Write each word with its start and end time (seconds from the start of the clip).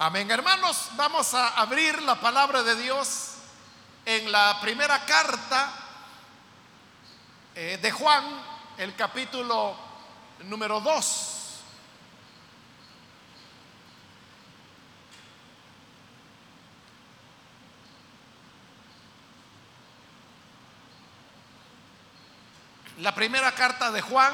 Amén. 0.00 0.30
Hermanos, 0.30 0.90
vamos 0.92 1.34
a 1.34 1.48
abrir 1.60 2.00
la 2.02 2.20
palabra 2.20 2.62
de 2.62 2.76
Dios 2.76 3.32
en 4.04 4.30
la 4.30 4.60
primera 4.60 5.04
carta 5.04 5.72
eh, 7.52 7.80
de 7.82 7.90
Juan, 7.90 8.24
el 8.76 8.94
capítulo 8.94 9.74
número 10.44 10.80
2. 10.80 11.34
La 22.98 23.12
primera 23.16 23.50
carta 23.50 23.90
de 23.90 24.00
Juan, 24.00 24.32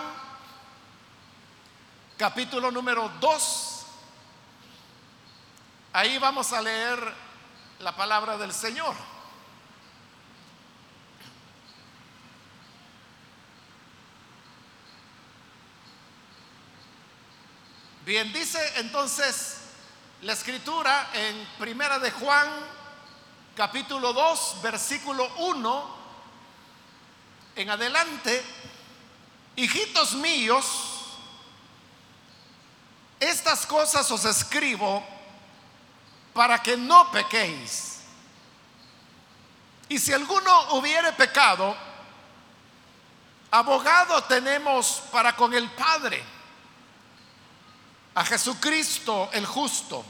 capítulo 2.19 2.71
número 2.71 3.09
2. 3.19 3.64
Ahí 5.97 6.19
vamos 6.19 6.53
a 6.53 6.61
leer 6.61 6.99
la 7.79 7.95
palabra 7.95 8.37
del 8.37 8.53
Señor. 8.53 8.97
Bien, 18.05 18.33
dice 18.33 18.59
entonces 18.81 19.59
la 20.23 20.33
escritura 20.33 21.11
en 21.15 21.47
Primera 21.61 22.01
de 22.01 22.11
Juan, 22.11 22.49
capítulo 23.55 24.13
2, 24.13 24.63
versículo 24.63 25.33
1 25.37 25.97
en 27.55 27.71
adelante, 27.71 28.43
hijitos 29.55 30.15
míos, 30.15 30.67
estas 33.21 33.65
cosas 33.65 34.11
os 34.11 34.25
escribo 34.25 35.14
para 36.35 36.63
que 36.63 36.77
no 36.77 37.11
pequéis. 37.11 38.01
Y 39.89 39.99
si 39.99 40.13
alguno 40.13 40.73
hubiere 40.73 41.13
pecado, 41.13 41.77
abogado 43.51 44.25
tenemos 44.25 45.03
para 45.13 45.37
con 45.37 45.55
el 45.55 45.71
Padre, 45.71 46.23
a 48.15 48.25
Jesucristo 48.25 49.31
el 49.33 49.47
justo. 49.47 50.05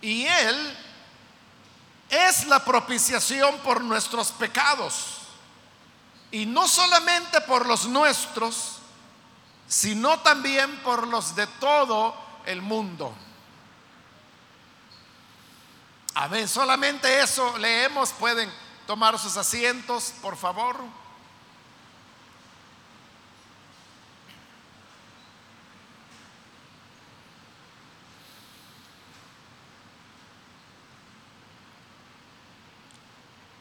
Y 0.00 0.24
Él 0.24 0.78
es 2.08 2.46
la 2.46 2.64
propiciación 2.64 3.58
por 3.58 3.82
nuestros 3.82 4.32
pecados. 4.32 5.18
Y 6.30 6.46
no 6.46 6.66
solamente 6.66 7.40
por 7.42 7.66
los 7.66 7.86
nuestros, 7.86 8.78
sino 9.68 10.18
también 10.20 10.78
por 10.78 11.06
los 11.08 11.34
de 11.36 11.46
todo 11.46 12.14
el 12.46 12.60
mundo. 12.60 13.14
Amén. 16.16 16.48
Solamente 16.48 17.20
eso 17.20 17.58
leemos. 17.58 18.12
Pueden 18.12 18.48
tomar 18.86 19.18
sus 19.18 19.36
asientos, 19.36 20.14
por 20.22 20.36
favor. 20.36 20.76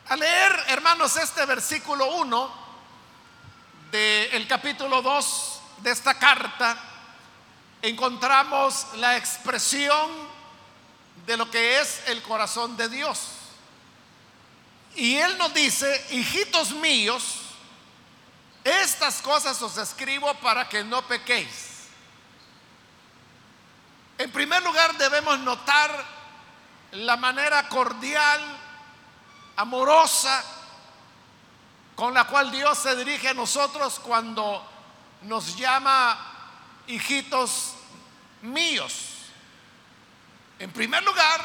A 0.10 0.16
leer, 0.16 0.56
hermanos, 0.68 1.18
este 1.18 1.44
versículo 1.48 2.18
1 2.18 2.52
del 3.90 4.48
capítulo 4.48 5.02
2 5.02 5.62
de 5.78 5.90
esta 5.90 6.20
carta, 6.20 6.78
encontramos 7.82 8.90
la 8.98 9.18
expresión 9.18 10.34
de 11.26 11.38
lo 11.38 11.50
que 11.50 11.80
es 11.80 12.04
el 12.08 12.22
corazón 12.22 12.76
de 12.78 12.90
Dios. 12.90 13.20
Y 14.96 15.18
Él 15.18 15.38
nos 15.38 15.54
dice, 15.54 16.06
hijitos 16.12 16.72
míos, 16.72 17.40
estas 18.64 19.22
cosas 19.22 19.62
os 19.62 19.78
escribo 19.78 20.34
para 20.36 20.70
que 20.70 20.84
no 20.84 21.02
pequéis. 21.08 21.72
En 24.18 24.32
primer 24.32 24.62
lugar 24.64 24.96
debemos 24.98 25.40
notar 25.40 26.06
la 26.92 27.18
manera 27.18 27.68
cordial, 27.68 28.42
amorosa, 29.56 30.44
con 31.96 32.14
la 32.14 32.26
cual 32.26 32.52
Dios 32.52 32.78
se 32.78 32.96
dirige 32.96 33.30
a 33.30 33.34
nosotros 33.34 34.00
cuando 34.00 34.64
nos 35.24 35.56
llama 35.56 36.18
hijitos 36.88 37.74
míos. 38.42 39.13
En 40.64 40.72
primer 40.72 41.04
lugar, 41.04 41.42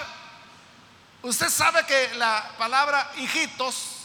usted 1.22 1.50
sabe 1.50 1.84
que 1.86 2.14
la 2.14 2.52
palabra 2.56 3.10
hijitos 3.16 4.04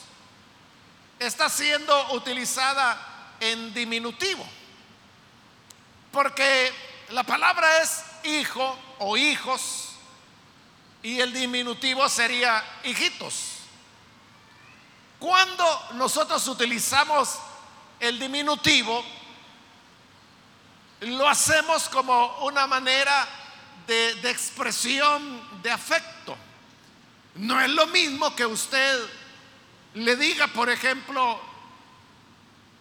está 1.19 1.50
siendo 1.50 2.13
utilizada 2.13 3.35
en 3.40 3.75
diminutivo, 3.75 4.44
porque 6.12 6.73
la 7.09 7.22
palabra 7.22 7.84
es 7.84 8.03
hijo 8.23 8.75
o 8.97 9.16
hijos 9.16 9.90
y 11.03 11.19
el 11.19 11.31
diminutivo 11.31 12.09
sería 12.09 12.63
hijitos. 12.84 13.57
Cuando 15.19 15.90
nosotros 15.94 16.47
utilizamos 16.47 17.38
el 18.00 18.18
diminutivo, 18.18 19.06
lo 21.02 21.29
hacemos 21.29 21.88
como 21.88 22.40
una 22.40 22.66
manera 22.66 23.42
de, 23.88 24.29
expresión 24.29 25.61
de 25.61 25.71
afecto. 25.71 26.38
No 27.35 27.59
es 27.59 27.69
lo 27.69 27.88
mismo 27.88 28.35
que 28.35 28.45
usted 28.45 28.99
le 29.95 30.16
diga, 30.16 30.47
por 30.47 30.69
ejemplo, 30.69 31.39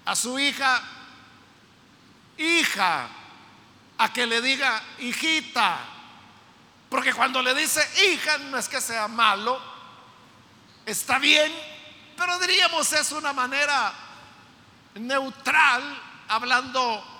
a 0.04 0.16
su 0.16 0.38
hija, 0.38 0.82
hija, 2.38 3.08
a 3.98 4.12
que 4.12 4.26
le 4.26 4.40
diga 4.40 4.82
hijita. 4.98 5.78
Porque 6.88 7.14
cuando 7.14 7.42
le 7.42 7.54
dice 7.54 7.80
hija 8.12 8.38
no 8.38 8.58
es 8.58 8.68
que 8.68 8.80
sea 8.80 9.08
malo, 9.08 9.60
está 10.84 11.18
bien, 11.18 11.52
pero 12.16 12.38
diríamos 12.38 12.92
es 12.92 13.12
una 13.12 13.32
manera 13.32 13.92
neutral, 14.94 15.82
hablando 16.28 17.11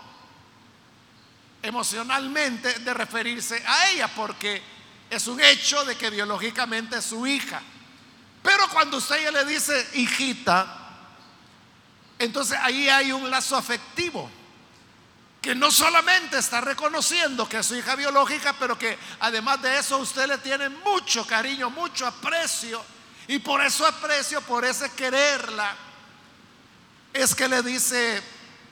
emocionalmente 1.63 2.81
de 2.81 2.95
referirse 2.95 3.63
a 3.67 3.91
ella, 3.91 4.09
porque 4.09 4.63
es 5.09 5.27
un 5.27 5.41
hecho 5.41 5.85
de 5.85 5.97
que 5.97 6.11
biológicamente 6.11 6.99
es 6.99 7.05
su 7.05 7.27
hija. 7.27 7.63
Pero 8.43 8.69
cuando 8.69 8.97
usted 8.97 9.31
le 9.31 9.45
dice 9.45 9.89
hijita, 9.95 10.79
entonces 12.19 12.59
ahí 12.61 12.89
hay 12.89 13.13
un 13.13 13.31
lazo 13.31 13.57
afectivo 13.57 14.31
que 15.41 15.55
no 15.57 15.73
solamente 15.73 16.39
está 16.39 16.61
reconociendo 16.61 17.49
que 17.49 17.59
es 17.59 17.67
su 17.67 17.75
hija 17.75 17.97
biológica, 17.97 18.55
pero 18.59 18.79
que 18.79 18.97
además 19.21 19.61
de 19.61 19.77
eso 19.77 19.99
usted 19.99 20.29
le 20.29 20.39
tiene 20.39 20.69
mucho 20.69 21.27
cariño, 21.27 21.69
mucho 21.69 22.07
aprecio, 22.07 22.83
y 23.27 23.41
por 23.41 23.61
eso 23.61 23.85
aprecio, 23.85 24.41
por 24.43 24.65
ese 24.65 24.91
quererla, 24.93 25.75
es 27.13 27.35
que 27.35 27.49
le 27.49 27.63
dice 27.63 28.23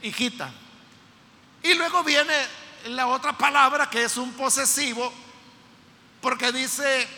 hijita. 0.02 0.52
Y 1.62 1.74
luego 1.74 2.04
viene 2.04 2.34
la 2.86 3.06
otra 3.06 3.36
palabra 3.36 3.88
que 3.88 4.04
es 4.04 4.16
un 4.16 4.32
posesivo, 4.32 5.12
porque 6.20 6.52
dice, 6.52 7.08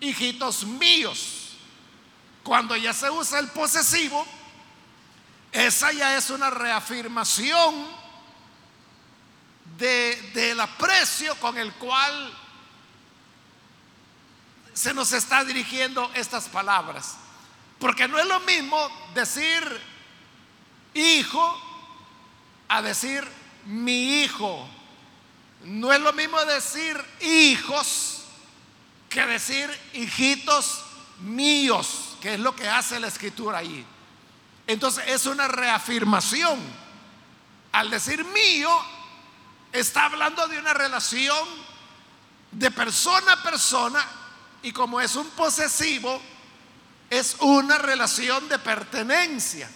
hijitos 0.00 0.64
míos. 0.64 1.56
Cuando 2.42 2.76
ya 2.76 2.92
se 2.92 3.10
usa 3.10 3.38
el 3.38 3.48
posesivo, 3.48 4.26
esa 5.52 5.92
ya 5.92 6.16
es 6.16 6.30
una 6.30 6.50
reafirmación 6.50 7.86
de, 9.76 10.30
del 10.34 10.60
aprecio 10.60 11.34
con 11.36 11.58
el 11.58 11.72
cual 11.74 12.32
se 14.72 14.94
nos 14.94 15.12
está 15.12 15.44
dirigiendo 15.44 16.10
estas 16.14 16.48
palabras. 16.48 17.16
Porque 17.78 18.08
no 18.08 18.18
es 18.18 18.26
lo 18.26 18.40
mismo 18.40 18.88
decir 19.14 19.80
hijo 20.94 21.60
a 22.68 22.82
decir 22.82 23.26
mi 23.66 24.22
hijo. 24.22 24.68
No 25.64 25.92
es 25.92 26.00
lo 26.00 26.12
mismo 26.12 26.42
decir 26.44 27.02
hijos 27.20 28.24
que 29.08 29.26
decir 29.26 29.68
hijitos 29.92 30.84
míos, 31.20 32.16
que 32.20 32.34
es 32.34 32.40
lo 32.40 32.54
que 32.54 32.68
hace 32.68 33.00
la 33.00 33.08
escritura 33.08 33.58
ahí. 33.58 33.84
Entonces 34.66 35.04
es 35.08 35.26
una 35.26 35.48
reafirmación. 35.48 36.58
Al 37.72 37.90
decir 37.90 38.24
mío, 38.24 38.70
está 39.72 40.06
hablando 40.06 40.46
de 40.48 40.58
una 40.58 40.72
relación 40.74 41.46
de 42.52 42.70
persona 42.70 43.32
a 43.32 43.42
persona 43.42 44.04
y 44.62 44.72
como 44.72 45.00
es 45.00 45.16
un 45.16 45.28
posesivo, 45.30 46.20
es 47.08 47.36
una 47.40 47.78
relación 47.78 48.48
de 48.48 48.58
pertenencia. 48.58 49.70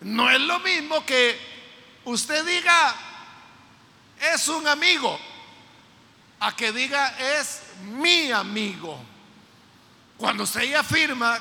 No 0.00 0.30
es 0.30 0.40
lo 0.40 0.58
mismo 0.60 1.04
que 1.04 1.38
usted 2.10 2.44
diga, 2.44 2.94
es 4.20 4.48
un 4.48 4.66
amigo, 4.66 5.18
a 6.40 6.54
que 6.54 6.72
diga 6.72 7.08
es 7.38 7.62
mi 7.84 8.30
amigo. 8.32 8.98
Cuando 10.16 10.44
usted 10.44 10.74
afirma 10.74 11.38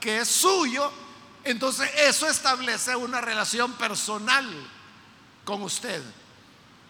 que 0.00 0.18
es 0.18 0.28
suyo, 0.28 0.90
entonces 1.44 1.90
eso 1.96 2.28
establece 2.28 2.96
una 2.96 3.20
relación 3.20 3.72
personal 3.74 4.48
con 5.44 5.62
usted. 5.62 6.02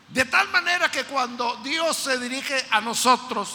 De 0.08 0.24
tal 0.24 0.48
manera 0.48 0.90
que 0.90 1.04
cuando 1.04 1.56
Dios 1.64 1.96
se 1.96 2.18
dirige 2.18 2.66
a 2.70 2.80
nosotros, 2.80 3.48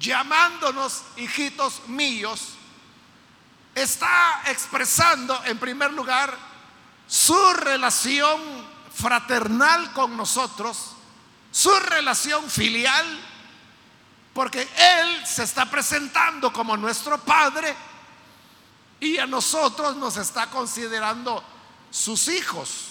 llamándonos 0.00 1.02
hijitos 1.16 1.86
míos, 1.88 2.54
está 3.74 4.42
expresando 4.46 5.40
en 5.44 5.58
primer 5.58 5.92
lugar 5.92 6.47
su 7.08 7.52
relación 7.54 8.40
fraternal 8.94 9.92
con 9.92 10.16
nosotros, 10.16 10.92
su 11.50 11.74
relación 11.80 12.48
filial, 12.48 13.06
porque 14.34 14.68
Él 14.76 15.26
se 15.26 15.42
está 15.42 15.68
presentando 15.68 16.52
como 16.52 16.76
nuestro 16.76 17.18
Padre 17.18 17.74
y 19.00 19.18
a 19.18 19.26
nosotros 19.26 19.96
nos 19.96 20.16
está 20.18 20.48
considerando 20.50 21.42
sus 21.90 22.28
hijos. 22.28 22.88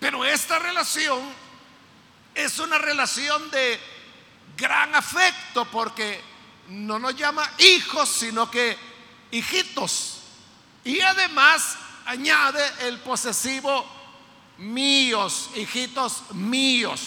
Pero 0.00 0.24
esta 0.24 0.58
relación 0.58 1.20
es 2.34 2.58
una 2.58 2.78
relación 2.78 3.50
de 3.50 3.80
gran 4.56 4.94
afecto 4.94 5.64
porque 5.66 6.20
no 6.68 6.98
nos 6.98 7.14
llama 7.14 7.48
hijos, 7.58 8.08
sino 8.08 8.50
que 8.50 8.76
hijitos. 9.30 10.22
Y 10.84 11.00
además 11.00 11.76
añade 12.06 12.62
el 12.88 12.98
posesivo 13.00 13.84
míos, 14.58 15.50
hijitos 15.54 16.30
míos. 16.32 17.00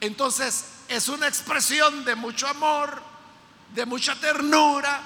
Entonces 0.00 0.66
es 0.88 1.08
una 1.08 1.26
expresión 1.26 2.04
de 2.04 2.14
mucho 2.14 2.46
amor, 2.46 3.02
de 3.74 3.86
mucha 3.86 4.14
ternura, 4.16 5.00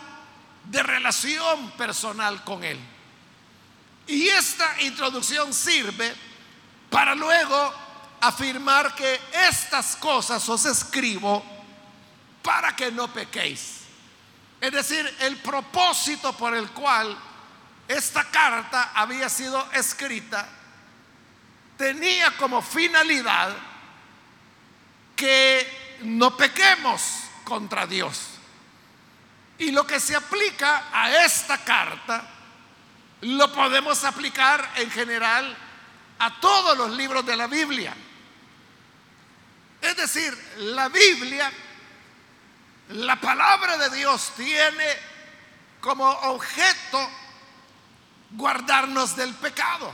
de 0.64 0.82
relación 0.82 1.70
personal 1.72 2.42
con 2.44 2.64
Él. 2.64 2.78
Y 4.06 4.28
esta 4.28 4.82
introducción 4.82 5.52
sirve 5.52 6.14
para 6.90 7.14
luego 7.14 7.72
afirmar 8.20 8.94
que 8.94 9.20
estas 9.48 9.96
cosas 9.96 10.46
os 10.48 10.64
escribo 10.64 11.44
para 12.42 12.74
que 12.74 12.90
no 12.90 13.12
pequéis. 13.12 13.78
Es 14.60 14.72
decir, 14.72 15.16
el 15.20 15.36
propósito 15.36 16.32
por 16.32 16.54
el 16.54 16.70
cual 16.70 17.16
esta 17.88 18.24
carta 18.24 18.92
había 18.94 19.28
sido 19.28 19.66
escrita 19.72 20.46
tenía 21.78 22.36
como 22.36 22.60
finalidad 22.60 23.56
que 25.16 25.96
no 26.02 26.36
pequemos 26.36 27.02
contra 27.44 27.86
Dios. 27.86 28.20
Y 29.58 29.70
lo 29.70 29.86
que 29.86 29.98
se 29.98 30.14
aplica 30.14 30.88
a 30.92 31.24
esta 31.24 31.58
carta 31.64 32.28
lo 33.22 33.52
podemos 33.52 34.04
aplicar 34.04 34.72
en 34.76 34.90
general 34.90 35.56
a 36.18 36.40
todos 36.40 36.76
los 36.76 36.90
libros 36.90 37.24
de 37.24 37.36
la 37.36 37.46
Biblia. 37.46 37.94
Es 39.80 39.96
decir, 39.96 40.36
la 40.58 40.88
Biblia, 40.88 41.50
la 42.90 43.16
palabra 43.20 43.76
de 43.78 43.96
Dios 43.96 44.32
tiene 44.36 44.96
como 45.80 46.04
objeto 46.04 47.08
guardarnos 48.30 49.16
del 49.16 49.34
pecado. 49.34 49.92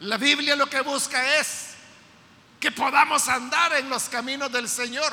La 0.00 0.16
Biblia 0.16 0.56
lo 0.56 0.66
que 0.66 0.80
busca 0.80 1.38
es 1.38 1.74
que 2.58 2.70
podamos 2.70 3.28
andar 3.28 3.72
en 3.74 3.88
los 3.88 4.04
caminos 4.04 4.50
del 4.52 4.68
Señor. 4.68 5.12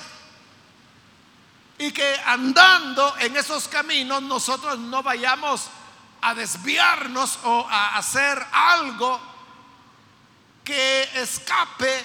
Y 1.77 1.91
que 1.91 2.19
andando 2.25 3.15
en 3.19 3.37
esos 3.37 3.67
caminos 3.67 4.21
nosotros 4.21 4.77
no 4.77 5.01
vayamos 5.01 5.69
a 6.21 6.33
desviarnos 6.33 7.39
o 7.43 7.67
a 7.69 7.97
hacer 7.97 8.45
algo 8.51 9.19
que 10.63 11.09
escape 11.15 12.03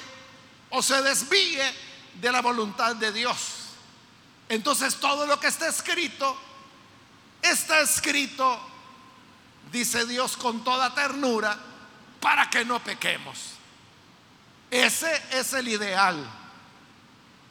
o 0.70 0.82
se 0.82 1.03
desvíe 1.03 1.75
de 2.15 2.32
la 2.32 2.41
voluntad 2.41 2.97
de 2.97 3.12
Dios. 3.12 3.38
Entonces 4.49 4.97
todo 4.97 5.27
lo 5.27 5.41
que 5.41 5.49
está 5.49 5.69
escrito, 5.69 6.37
está 7.43 7.81
escrito, 7.81 8.61
dice 9.75 10.06
Dios 10.06 10.37
con 10.37 10.62
toda 10.62 10.94
ternura, 10.94 11.59
para 12.21 12.49
que 12.49 12.65
no 12.65 12.79
pequemos. 12.79 13.55
Ese 14.71 15.23
es 15.32 15.53
el 15.53 15.67
ideal. 15.67 16.25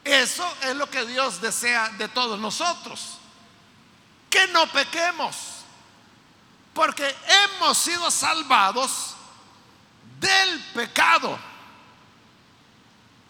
Eso 0.05 0.49
es 0.61 0.75
lo 0.75 0.89
que 0.89 1.05
Dios 1.05 1.41
desea 1.41 1.89
de 1.89 2.07
todos 2.07 2.39
nosotros. 2.39 3.17
Que 4.29 4.47
no 4.47 4.65
pequemos. 4.71 5.35
Porque 6.73 7.13
hemos 7.27 7.77
sido 7.77 8.09
salvados 8.09 9.15
del 10.19 10.63
pecado. 10.73 11.37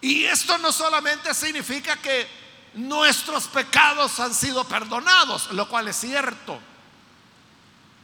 Y 0.00 0.24
esto 0.24 0.56
no 0.58 0.70
solamente 0.70 1.34
significa 1.34 1.96
que 1.96 2.28
nuestros 2.74 3.48
pecados 3.48 4.20
han 4.20 4.34
sido 4.34 4.64
perdonados, 4.64 5.50
lo 5.50 5.68
cual 5.68 5.88
es 5.88 5.96
cierto, 5.96 6.60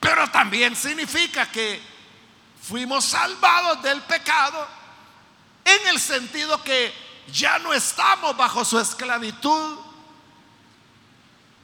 pero 0.00 0.28
también 0.30 0.74
significa 0.74 1.50
que 1.52 1.80
fuimos 2.62 3.04
salvados 3.04 3.82
del 3.82 4.00
pecado 4.02 4.66
en 5.64 5.88
el 5.88 6.00
sentido 6.00 6.62
que 6.64 6.92
ya 7.30 7.58
no 7.58 7.72
estamos 7.72 8.36
bajo 8.36 8.64
su 8.64 8.78
esclavitud, 8.80 9.78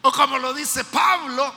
o 0.03 0.13
como 0.13 0.39
lo 0.39 0.53
dice 0.53 0.85
Pablo, 0.85 1.53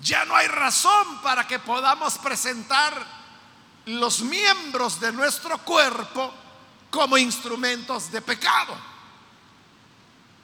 ya 0.00 0.24
no 0.24 0.34
hay 0.34 0.48
razón 0.48 1.20
para 1.22 1.46
que 1.46 1.58
podamos 1.58 2.16
presentar 2.18 3.20
los 3.84 4.20
miembros 4.22 4.98
de 4.98 5.12
nuestro 5.12 5.58
cuerpo 5.58 6.32
como 6.90 7.18
instrumentos 7.18 8.10
de 8.10 8.22
pecado. 8.22 8.76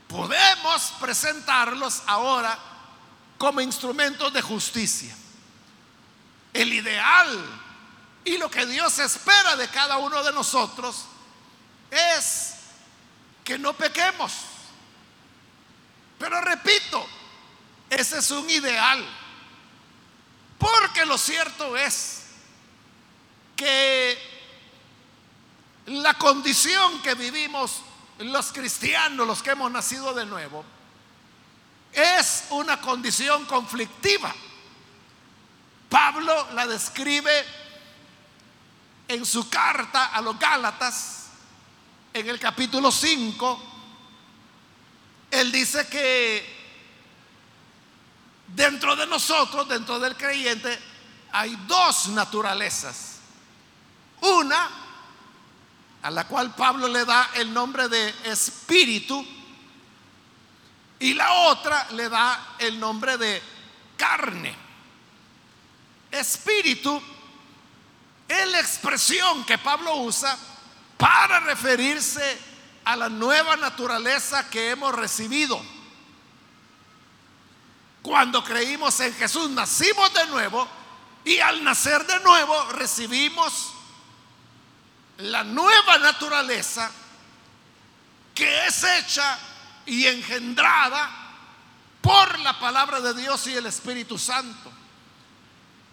Podemos 0.08 0.92
presentarlos 1.00 2.02
ahora 2.06 2.75
como 3.38 3.60
instrumentos 3.60 4.32
de 4.32 4.42
justicia. 4.42 5.14
El 6.52 6.72
ideal 6.72 7.60
y 8.24 8.38
lo 8.38 8.50
que 8.50 8.66
Dios 8.66 8.98
espera 8.98 9.56
de 9.56 9.68
cada 9.68 9.98
uno 9.98 10.22
de 10.22 10.32
nosotros 10.32 11.04
es 11.90 12.54
que 13.44 13.58
no 13.58 13.72
pequemos. 13.74 14.32
Pero 16.18 16.40
repito, 16.40 17.06
ese 17.90 18.18
es 18.18 18.30
un 18.30 18.48
ideal. 18.50 19.06
Porque 20.58 21.04
lo 21.04 21.18
cierto 21.18 21.76
es 21.76 22.24
que 23.54 24.18
la 25.86 26.14
condición 26.14 27.00
que 27.02 27.14
vivimos 27.14 27.82
los 28.18 28.52
cristianos, 28.52 29.26
los 29.26 29.42
que 29.42 29.50
hemos 29.50 29.70
nacido 29.70 30.14
de 30.14 30.26
nuevo, 30.26 30.64
es 31.92 32.44
una 32.50 32.80
condición 32.80 33.44
conflictiva. 33.46 34.34
Pablo 35.88 36.48
la 36.52 36.66
describe 36.66 37.44
en 39.08 39.24
su 39.24 39.48
carta 39.48 40.06
a 40.06 40.20
los 40.20 40.38
Gálatas, 40.38 41.26
en 42.12 42.28
el 42.28 42.38
capítulo 42.38 42.90
5. 42.90 43.62
Él 45.30 45.52
dice 45.52 45.86
que 45.88 46.56
dentro 48.48 48.96
de 48.96 49.06
nosotros, 49.06 49.68
dentro 49.68 49.98
del 49.98 50.16
creyente, 50.16 50.78
hay 51.32 51.56
dos 51.66 52.08
naturalezas. 52.08 53.16
Una, 54.20 54.70
a 56.02 56.10
la 56.10 56.26
cual 56.26 56.54
Pablo 56.54 56.88
le 56.88 57.04
da 57.04 57.30
el 57.34 57.52
nombre 57.52 57.88
de 57.88 58.14
espíritu, 58.24 59.24
y 60.98 61.14
la 61.14 61.32
otra 61.32 61.88
le 61.92 62.08
da 62.08 62.54
el 62.58 62.80
nombre 62.80 63.16
de 63.18 63.42
carne. 63.96 64.54
Espíritu 66.10 67.02
es 68.28 68.48
la 68.48 68.60
expresión 68.60 69.44
que 69.44 69.58
Pablo 69.58 69.96
usa 69.96 70.36
para 70.96 71.40
referirse 71.40 72.38
a 72.84 72.96
la 72.96 73.08
nueva 73.08 73.56
naturaleza 73.56 74.48
que 74.48 74.70
hemos 74.70 74.94
recibido. 74.94 75.60
Cuando 78.02 78.42
creímos 78.44 78.98
en 79.00 79.12
Jesús, 79.14 79.50
nacimos 79.50 80.14
de 80.14 80.26
nuevo 80.28 80.66
y 81.24 81.38
al 81.40 81.64
nacer 81.64 82.06
de 82.06 82.20
nuevo 82.20 82.72
recibimos 82.72 83.72
la 85.18 85.42
nueva 85.42 85.98
naturaleza 85.98 86.90
que 88.34 88.66
es 88.66 88.84
hecha 88.84 89.38
y 89.86 90.06
engendrada 90.06 91.10
por 92.00 92.38
la 92.40 92.58
palabra 92.58 93.00
de 93.00 93.14
Dios 93.14 93.46
y 93.46 93.54
el 93.54 93.66
Espíritu 93.66 94.18
Santo. 94.18 94.72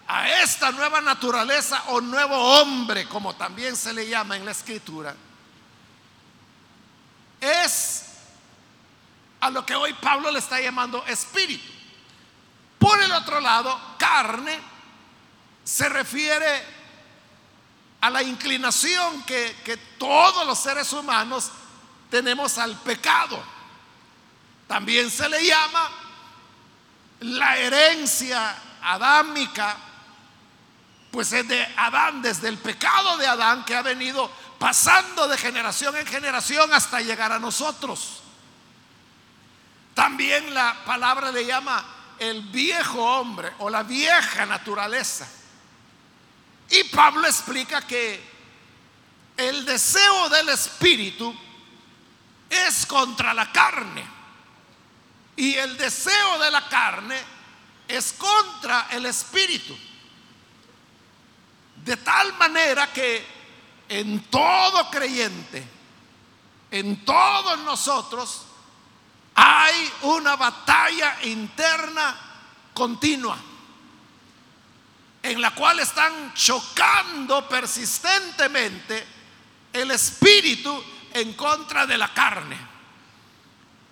A 0.07 0.29
esta 0.41 0.71
nueva 0.71 0.99
naturaleza 0.99 1.83
o 1.87 2.01
nuevo 2.01 2.35
hombre, 2.35 3.07
como 3.07 3.35
también 3.35 3.75
se 3.75 3.93
le 3.93 4.07
llama 4.07 4.35
en 4.35 4.45
la 4.45 4.51
escritura, 4.51 5.15
es 7.39 8.05
a 9.39 9.49
lo 9.49 9.65
que 9.65 9.75
hoy 9.75 9.93
Pablo 9.93 10.31
le 10.31 10.39
está 10.39 10.59
llamando 10.59 11.05
espíritu. 11.05 11.71
Por 12.79 13.01
el 13.01 13.11
otro 13.11 13.39
lado, 13.39 13.79
carne 13.97 14.59
se 15.63 15.87
refiere 15.89 16.63
a 18.01 18.09
la 18.09 18.21
inclinación 18.21 19.23
que, 19.23 19.93
todos 19.97 20.45
los 20.45 20.59
seres 20.59 20.91
humanos 20.91 21.49
tenemos 22.09 22.57
al 22.57 22.77
pecado. 22.81 23.41
También 24.67 25.09
se 25.11 25.27
le 25.29 25.45
llama 25.45 25.89
la 27.21 27.57
herencia 27.57 28.55
adámica, 28.81 29.77
pues 31.11 31.31
es 31.31 31.47
de 31.47 31.63
Adán, 31.77 32.21
desde 32.21 32.49
el 32.49 32.57
pecado 32.57 33.17
de 33.17 33.27
Adán 33.27 33.63
que 33.65 33.75
ha 33.75 33.81
venido 33.81 34.29
pasando 34.57 35.27
de 35.27 35.37
generación 35.37 35.95
en 35.97 36.05
generación 36.07 36.73
hasta 36.73 37.01
llegar 37.01 37.31
a 37.31 37.39
nosotros. 37.39 38.21
También 39.93 40.53
la 40.53 40.83
palabra 40.85 41.31
le 41.31 41.45
llama 41.45 41.83
el 42.17 42.41
viejo 42.43 43.03
hombre 43.03 43.51
o 43.59 43.69
la 43.69 43.83
vieja 43.83 44.45
naturaleza. 44.45 45.27
Y 46.69 46.85
Pablo 46.85 47.27
explica 47.27 47.81
que 47.85 48.33
el 49.37 49.65
deseo 49.65 50.29
del 50.29 50.49
espíritu 50.49 51.35
es 52.49 52.85
contra 52.85 53.33
la 53.33 53.51
carne. 53.51 54.12
Y 55.35 55.55
el 55.55 55.77
deseo 55.77 56.39
de 56.39 56.51
la 56.51 56.67
carne 56.69 57.17
es 57.87 58.13
contra 58.13 58.87
el 58.91 59.05
espíritu. 59.05 59.75
De 61.83 61.97
tal 61.97 62.33
manera 62.33 62.91
que 62.93 63.25
en 63.89 64.23
todo 64.25 64.89
creyente, 64.89 65.67
en 66.71 67.03
todos 67.03 67.59
nosotros, 67.59 68.45
hay 69.35 69.91
una 70.03 70.35
batalla 70.35 71.17
interna 71.23 72.15
continua 72.73 73.37
en 75.23 75.41
la 75.41 75.51
cual 75.51 75.79
están 75.79 76.33
chocando 76.33 77.47
persistentemente 77.47 79.07
el 79.71 79.89
espíritu 79.91 80.83
en 81.13 81.33
contra 81.33 81.85
de 81.85 81.97
la 81.97 82.13
carne. 82.13 82.57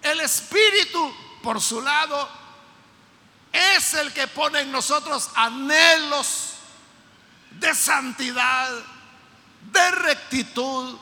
El 0.02 0.20
espíritu, 0.20 1.14
por 1.42 1.62
su 1.62 1.82
lado, 1.82 2.30
es 3.52 3.94
el 3.96 4.14
que 4.14 4.28
pone 4.28 4.62
en 4.62 4.72
nosotros 4.72 5.30
anhelos 5.36 6.54
de 7.52 7.76
santidad, 7.76 8.70
de 9.72 9.92
rectitud, 9.92 10.98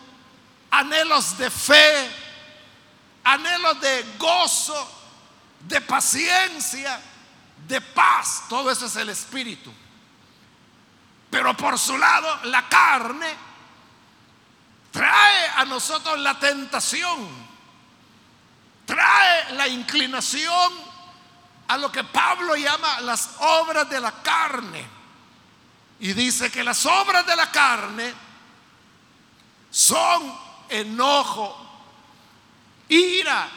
anhelos 0.71 1.37
de 1.37 1.49
fe, 1.49 2.11
anhelos 3.23 3.79
de 3.81 4.05
gozo, 4.17 4.99
de 5.67 5.81
paciencia, 5.81 6.99
de 7.67 7.81
paz. 7.81 8.43
Todo 8.49 8.71
eso 8.71 8.87
es 8.87 8.95
el 8.95 9.09
espíritu. 9.09 9.71
Pero 11.29 11.55
por 11.55 11.77
su 11.77 11.97
lado, 11.97 12.45
la 12.45 12.67
carne 12.67 13.35
trae 14.91 15.49
a 15.55 15.65
nosotros 15.65 16.19
la 16.19 16.39
tentación, 16.39 17.48
trae 18.89 19.53
la 19.53 19.67
inclinación 19.67 20.73
a 21.67 21.77
lo 21.77 21.91
que 21.91 22.03
Pablo 22.03 22.55
llama 22.55 23.01
las 23.01 23.35
obras 23.39 23.87
de 23.87 23.99
la 24.01 24.11
carne. 24.23 24.83
Y 25.99 26.13
dice 26.13 26.49
que 26.49 26.63
las 26.63 26.83
obras 26.87 27.23
de 27.27 27.35
la 27.35 27.51
carne 27.51 28.11
son 29.69 30.35
enojo, 30.69 31.55
ira, 32.87 33.47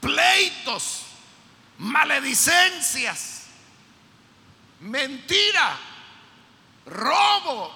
pleitos, 0.00 1.02
maledicencias, 1.76 3.42
mentira, 4.80 5.76
robo, 6.86 7.74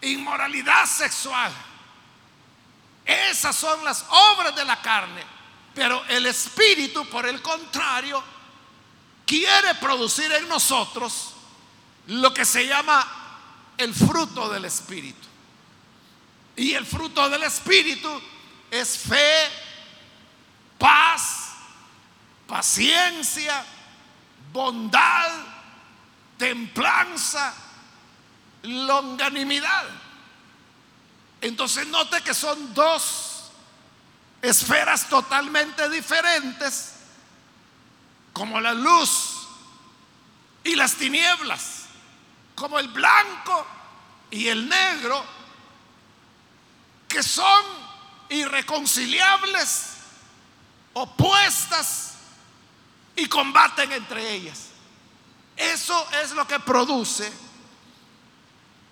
inmoralidad 0.00 0.84
sexual. 0.86 1.52
Esas 3.08 3.56
son 3.56 3.82
las 3.84 4.04
obras 4.10 4.54
de 4.54 4.66
la 4.66 4.82
carne. 4.82 5.22
Pero 5.74 6.04
el 6.08 6.26
Espíritu, 6.26 7.06
por 7.06 7.26
el 7.26 7.40
contrario, 7.40 8.22
quiere 9.24 9.74
producir 9.76 10.30
en 10.32 10.46
nosotros 10.46 11.32
lo 12.08 12.34
que 12.34 12.44
se 12.44 12.66
llama 12.66 13.06
el 13.78 13.94
fruto 13.94 14.50
del 14.50 14.66
Espíritu. 14.66 15.26
Y 16.56 16.74
el 16.74 16.84
fruto 16.84 17.30
del 17.30 17.44
Espíritu 17.44 18.20
es 18.70 18.98
fe, 18.98 19.48
paz, 20.76 21.52
paciencia, 22.46 23.64
bondad, 24.52 25.30
templanza, 26.36 27.54
longanimidad. 28.64 30.07
Entonces 31.40 31.86
note 31.86 32.20
que 32.22 32.34
son 32.34 32.74
dos 32.74 33.50
esferas 34.42 35.08
totalmente 35.08 35.88
diferentes, 35.88 36.94
como 38.32 38.60
la 38.60 38.72
luz 38.72 39.48
y 40.64 40.74
las 40.74 40.94
tinieblas, 40.94 41.84
como 42.54 42.78
el 42.78 42.88
blanco 42.88 43.66
y 44.30 44.48
el 44.48 44.68
negro, 44.68 45.24
que 47.08 47.22
son 47.22 47.64
irreconciliables, 48.28 49.94
opuestas 50.92 52.14
y 53.16 53.26
combaten 53.26 53.92
entre 53.92 54.32
ellas. 54.32 54.66
Eso 55.56 56.06
es 56.22 56.32
lo 56.32 56.46
que 56.46 56.60
produce 56.60 57.32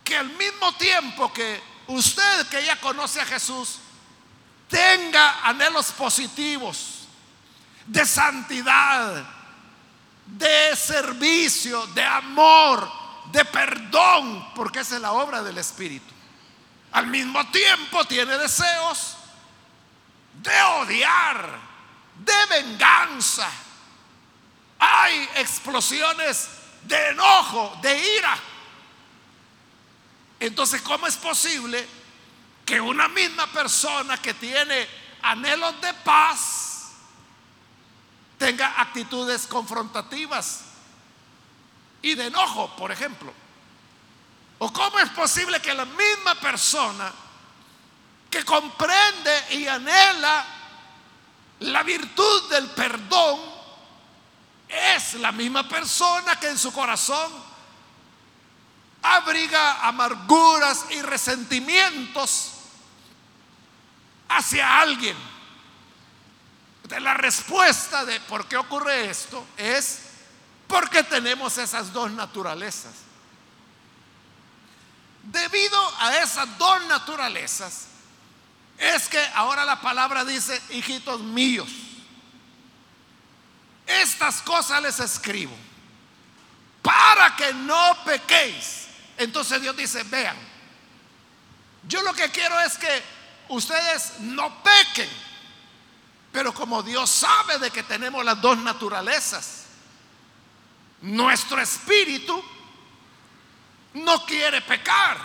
que 0.03 0.17
al 0.17 0.29
mismo 0.31 0.73
tiempo 0.77 1.33
que 1.33 1.76
usted 1.89 2.47
que 2.49 2.65
ya 2.65 2.81
conoce 2.81 3.21
a 3.21 3.27
Jesús 3.27 3.79
tenga 4.69 5.47
anhelos 5.47 5.93
positivos 5.93 7.07
de 7.87 8.05
santidad, 8.05 9.25
de 10.27 10.75
servicio, 10.77 11.87
de 11.89 12.05
amor, 12.05 12.91
de 13.31 13.45
perdón, 13.45 14.53
porque 14.55 14.81
esa 14.81 14.97
es 14.97 15.03
la 15.03 15.13
obra 15.13 15.43
del 15.43 15.59
Espíritu. 15.59 16.13
Al 16.93 17.07
mismo 17.07 17.47
tiempo 17.51 18.05
tiene 18.07 18.37
deseos 18.39 19.17
de 20.35 20.63
odiar, 20.63 21.59
de 22.19 22.63
venganza. 22.63 23.49
Hay 24.79 25.29
explosiones 25.37 26.49
de 26.83 27.09
enojo, 27.09 27.79
de 27.83 28.17
ira. 28.17 28.39
Entonces, 30.39 30.83
¿cómo 30.83 31.07
es 31.07 31.17
posible 31.17 31.87
que 32.65 32.81
una 32.81 33.09
misma 33.09 33.47
persona 33.47 34.19
que 34.19 34.35
tiene 34.35 34.87
anhelos 35.23 35.81
de 35.81 35.95
paz 35.95 36.91
tenga 38.39 38.81
actitudes 38.81 39.47
confrontativas 39.47 40.63
y 42.03 42.15
de 42.15 42.27
enojo, 42.27 42.75
por 42.77 42.93
ejemplo? 42.93 43.33
¿O 44.59 44.73
cómo 44.73 44.99
es 44.99 45.11
posible 45.11 45.61
que 45.61 45.75
la 45.75 45.85
misma 45.85 46.35
persona 46.37 47.13
que 48.31 48.45
comprende 48.45 49.45
y 49.51 49.67
anhela 49.67 50.45
la 51.61 51.83
virtud 51.83 52.51
del 52.51 52.69
perdón 52.71 53.41
es 54.69 55.15
la 55.15 55.33
misma 55.33 55.69
persona 55.69 56.39
que 56.39 56.49
en 56.49 56.59
su 56.59 56.73
corazón 56.73 57.33
abriga 59.15 59.87
amarguras 59.87 60.87
y 60.91 61.03
resentimientos 61.03 62.53
hacia 64.29 64.81
alguien. 64.81 65.17
la 67.01 67.15
respuesta 67.15 68.05
de 68.05 68.21
por 68.21 68.47
qué 68.47 68.57
ocurre 68.57 69.11
esto 69.11 69.45
es 69.57 70.01
porque 70.67 71.03
tenemos 71.03 71.59
esas 71.59 71.93
dos 71.93 72.11
naturalezas. 72.11 72.93
Debido 75.23 75.95
a 75.99 76.17
esas 76.19 76.57
dos 76.59 76.87
naturalezas, 76.87 77.87
es 78.79 79.09
que 79.09 79.21
ahora 79.35 79.65
la 79.65 79.81
palabra 79.81 80.25
dice, 80.25 80.61
hijitos 80.71 81.21
míos, 81.21 81.69
estas 83.87 84.43
cosas 84.43 84.83
les 84.83 85.01
escribo 85.01 85.57
para 86.83 87.35
que 87.37 87.53
no 87.55 88.05
pequéis. 88.05 88.86
Entonces 89.17 89.61
Dios 89.63 89.77
dice, 89.77 90.03
vean, 90.05 90.37
yo 91.89 92.03
lo 92.03 92.13
que 92.13 92.31
quiero 92.31 92.61
es 92.61 92.77
que 92.77 93.03
ustedes 93.49 94.21
no 94.21 94.63
pequen, 94.63 95.09
pero 96.33 96.53
como 96.53 96.83
Dios 96.83 97.09
sabe 97.09 97.59
de 97.59 97.71
que 97.71 97.83
tenemos 97.83 98.25
las 98.25 98.41
dos 98.41 98.59
naturalezas, 98.59 99.65
nuestro 101.01 101.61
espíritu 101.61 102.43
no 103.95 104.25
quiere 104.27 104.61
pecar. 104.63 105.19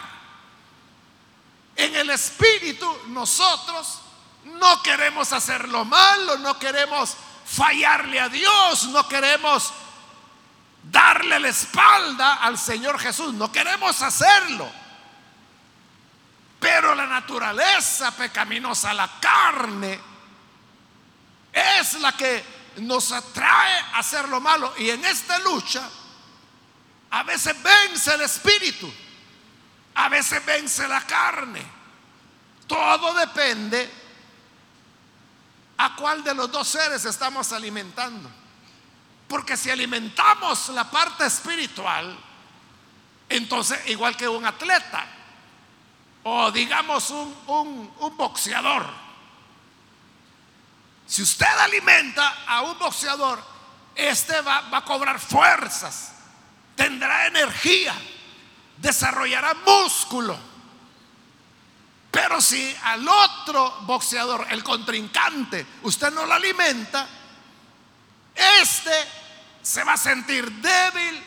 En 1.76 1.96
el 1.96 2.10
espíritu 2.10 2.88
nosotros 3.08 4.02
No 4.44 4.82
queremos 4.82 5.32
hacer 5.34 5.70
lo 5.70 5.86
malo, 5.86 6.38
no 6.40 6.58
queremos 6.58 7.16
fallarle 7.46 8.20
a 8.20 8.30
Dios, 8.30 8.86
no 8.86 9.08
queremos 9.08 9.72
darle 10.84 11.40
la 11.40 11.50
espalda 11.50 12.36
al 12.36 12.58
Señor 12.58 13.00
Jesús, 13.00 13.34
no 13.34 13.52
queremos 13.52 14.02
hacerlo. 14.02 14.72
Pero 16.60 16.94
la 16.94 17.08
naturaleza 17.08 18.16
pecaminosa, 18.16 18.94
la 18.94 19.10
carne, 19.20 20.00
es 21.52 21.94
la 22.00 22.12
que 22.14 22.44
nos 22.78 23.12
atrae 23.12 23.80
a 23.94 24.00
hacer 24.00 24.30
lo 24.30 24.40
malo. 24.40 24.74
Y 24.78 24.90
en 24.90 25.04
esta 25.04 25.40
lucha, 25.40 25.90
a 27.10 27.24
veces 27.24 27.56
vence 27.62 28.14
el 28.14 28.22
espíritu, 28.22 28.92
a 29.96 30.08
veces 30.08 30.46
vence 30.46 30.88
la 30.88 31.02
carne. 31.02 31.66
Todo 32.68 33.14
depende 33.16 33.92
a 35.78 35.96
cuál 35.96 36.24
de 36.24 36.34
los 36.36 36.52
dos 36.52 36.68
seres 36.68 37.04
estamos 37.06 37.52
alimentando. 37.52 38.30
Porque 39.32 39.56
si 39.56 39.70
alimentamos 39.70 40.68
la 40.70 40.92
parte 40.92 41.26
espiritual, 41.26 42.20
entonces 43.30 43.80
igual 43.88 44.18
que 44.18 44.28
un 44.28 44.46
atleta, 44.46 45.06
o 46.24 46.52
digamos 46.52 47.10
un, 47.12 47.94
boxeador, 48.18 48.86
si 51.08 51.22
usted 51.22 51.46
alimenta 51.62 52.44
a 52.46 52.64
un 52.64 52.78
boxeador, 52.78 53.42
este 53.96 54.42
va, 54.42 54.70
va 54.70 54.80
a 54.80 54.84
cobrar 54.84 55.18
fuerzas, 55.18 56.12
tendrá 56.76 57.28
energía, 57.28 57.96
desarrollará 58.80 59.54
músculo. 59.66 60.38
Pero 62.12 62.42
si 62.42 62.76
al 62.84 63.08
otro 63.08 63.78
boxeador, 63.84 64.46
el 64.50 64.62
contrincante, 64.62 65.66
usted 65.84 66.12
no 66.12 66.26
lo 66.26 66.34
alimenta, 66.34 67.08
este 68.36 69.21
se 69.62 69.84
va 69.84 69.94
a 69.94 69.98
sentir 69.98 70.52
débil, 70.52 71.24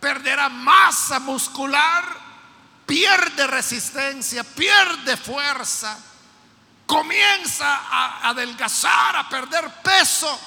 perderá 0.00 0.48
masa 0.48 1.18
muscular 1.18 2.26
pierde 2.86 3.46
resistencia, 3.48 4.44
pierde 4.44 5.16
fuerza, 5.16 5.98
comienza 6.86 7.66
a 7.90 8.28
adelgazar, 8.28 9.16
a 9.16 9.28
perder 9.28 9.68
peso. 9.82 10.38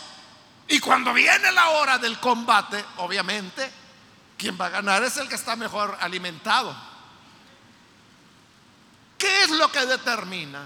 Y 0.69 0.79
cuando 0.79 1.13
viene 1.13 1.51
la 1.51 1.69
hora 1.69 1.97
del 1.97 2.19
combate, 2.19 2.83
obviamente, 2.97 3.69
quien 4.37 4.57
va 4.59 4.67
a 4.67 4.69
ganar 4.69 5.03
es 5.03 5.17
el 5.17 5.27
que 5.27 5.35
está 5.35 5.55
mejor 5.55 5.97
alimentado. 5.99 6.75
¿Qué 9.17 9.43
es 9.43 9.49
lo 9.49 9.69
que 9.69 9.85
determina 9.85 10.65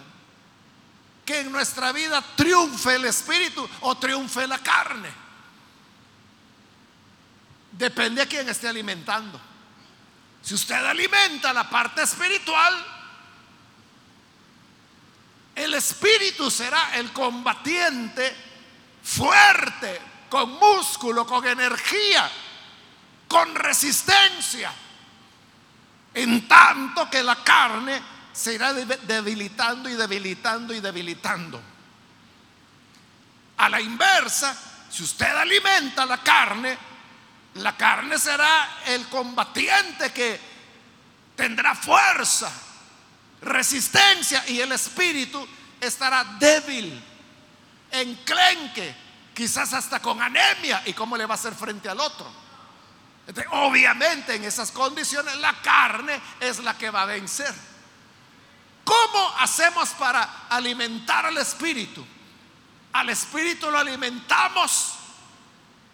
que 1.26 1.40
en 1.40 1.52
nuestra 1.52 1.92
vida 1.92 2.22
triunfe 2.36 2.96
el 2.96 3.06
espíritu 3.06 3.68
o 3.82 3.98
triunfe 3.98 4.46
la 4.46 4.60
carne? 4.60 5.23
Depende 7.74 8.22
a 8.22 8.26
quien 8.28 8.48
esté 8.48 8.68
alimentando. 8.68 9.40
Si 10.42 10.54
usted 10.54 10.76
alimenta 10.76 11.52
la 11.52 11.68
parte 11.70 12.04
espiritual, 12.04 12.74
el 15.56 15.74
espíritu 15.74 16.52
será 16.52 16.96
el 16.96 17.12
combatiente 17.12 18.36
fuerte, 19.04 20.02
con 20.30 20.52
músculo, 20.52 21.26
con 21.26 21.46
energía, 21.48 22.30
con 23.28 23.56
resistencia. 23.56 24.72
En 26.14 26.48
tanto 26.48 27.10
que 27.10 27.24
la 27.24 27.44
carne 27.44 28.02
se 28.32 28.54
irá 28.54 28.74
debilitando 28.74 29.90
y 29.90 29.94
debilitando 29.94 30.74
y 30.74 30.80
debilitando. 30.80 31.62
A 33.58 33.70
la 33.70 33.82
inversa, 33.82 34.56
si 34.90 35.04
usted 35.04 35.36
alimenta 35.36 36.06
la 36.06 36.18
carne, 36.22 36.93
la 37.56 37.78
carne 37.78 38.18
será 38.18 38.80
el 38.88 39.08
combatiente 39.10 40.12
que 40.12 40.40
tendrá 41.36 41.76
fuerza, 41.76 42.52
resistencia 43.42 44.44
y 44.48 44.60
el 44.60 44.72
espíritu 44.72 45.48
estará 45.80 46.24
débil, 46.40 47.02
enclenque, 47.92 48.96
quizás 49.34 49.74
hasta 49.74 50.00
con 50.00 50.22
anemia. 50.22 50.82
¿Y 50.86 50.94
cómo 50.94 51.16
le 51.16 51.26
va 51.26 51.36
a 51.36 51.38
hacer 51.38 51.54
frente 51.54 51.90
al 51.90 52.00
otro? 52.00 52.44
obviamente 53.52 54.36
en 54.36 54.44
esas 54.44 54.70
condiciones 54.72 55.38
la 55.38 55.54
carne 55.62 56.20
es 56.42 56.60
la 56.60 56.78
que 56.78 56.90
va 56.90 57.04
a 57.04 57.06
vencer. 57.06 57.54
¿Cómo 58.84 59.34
hacemos 59.40 59.90
para 59.92 60.48
alimentar 60.50 61.26
al 61.26 61.38
espíritu? 61.38 62.06
Al 62.92 63.10
espíritu 63.10 63.72
lo 63.72 63.78
alimentamos 63.78 64.93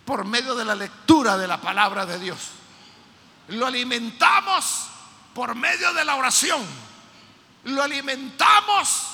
por 0.10 0.26
medio 0.26 0.56
de 0.56 0.66
la 0.66 0.74
lectura 0.74 1.38
de 1.38 1.46
la 1.46 1.62
palabra 1.62 2.04
de 2.04 2.18
Dios. 2.18 2.40
Lo 3.50 3.68
alimentamos 3.68 4.88
por 5.36 5.54
medio 5.54 5.94
de 5.94 6.04
la 6.04 6.16
oración. 6.16 6.66
Lo 7.66 7.84
alimentamos 7.84 9.06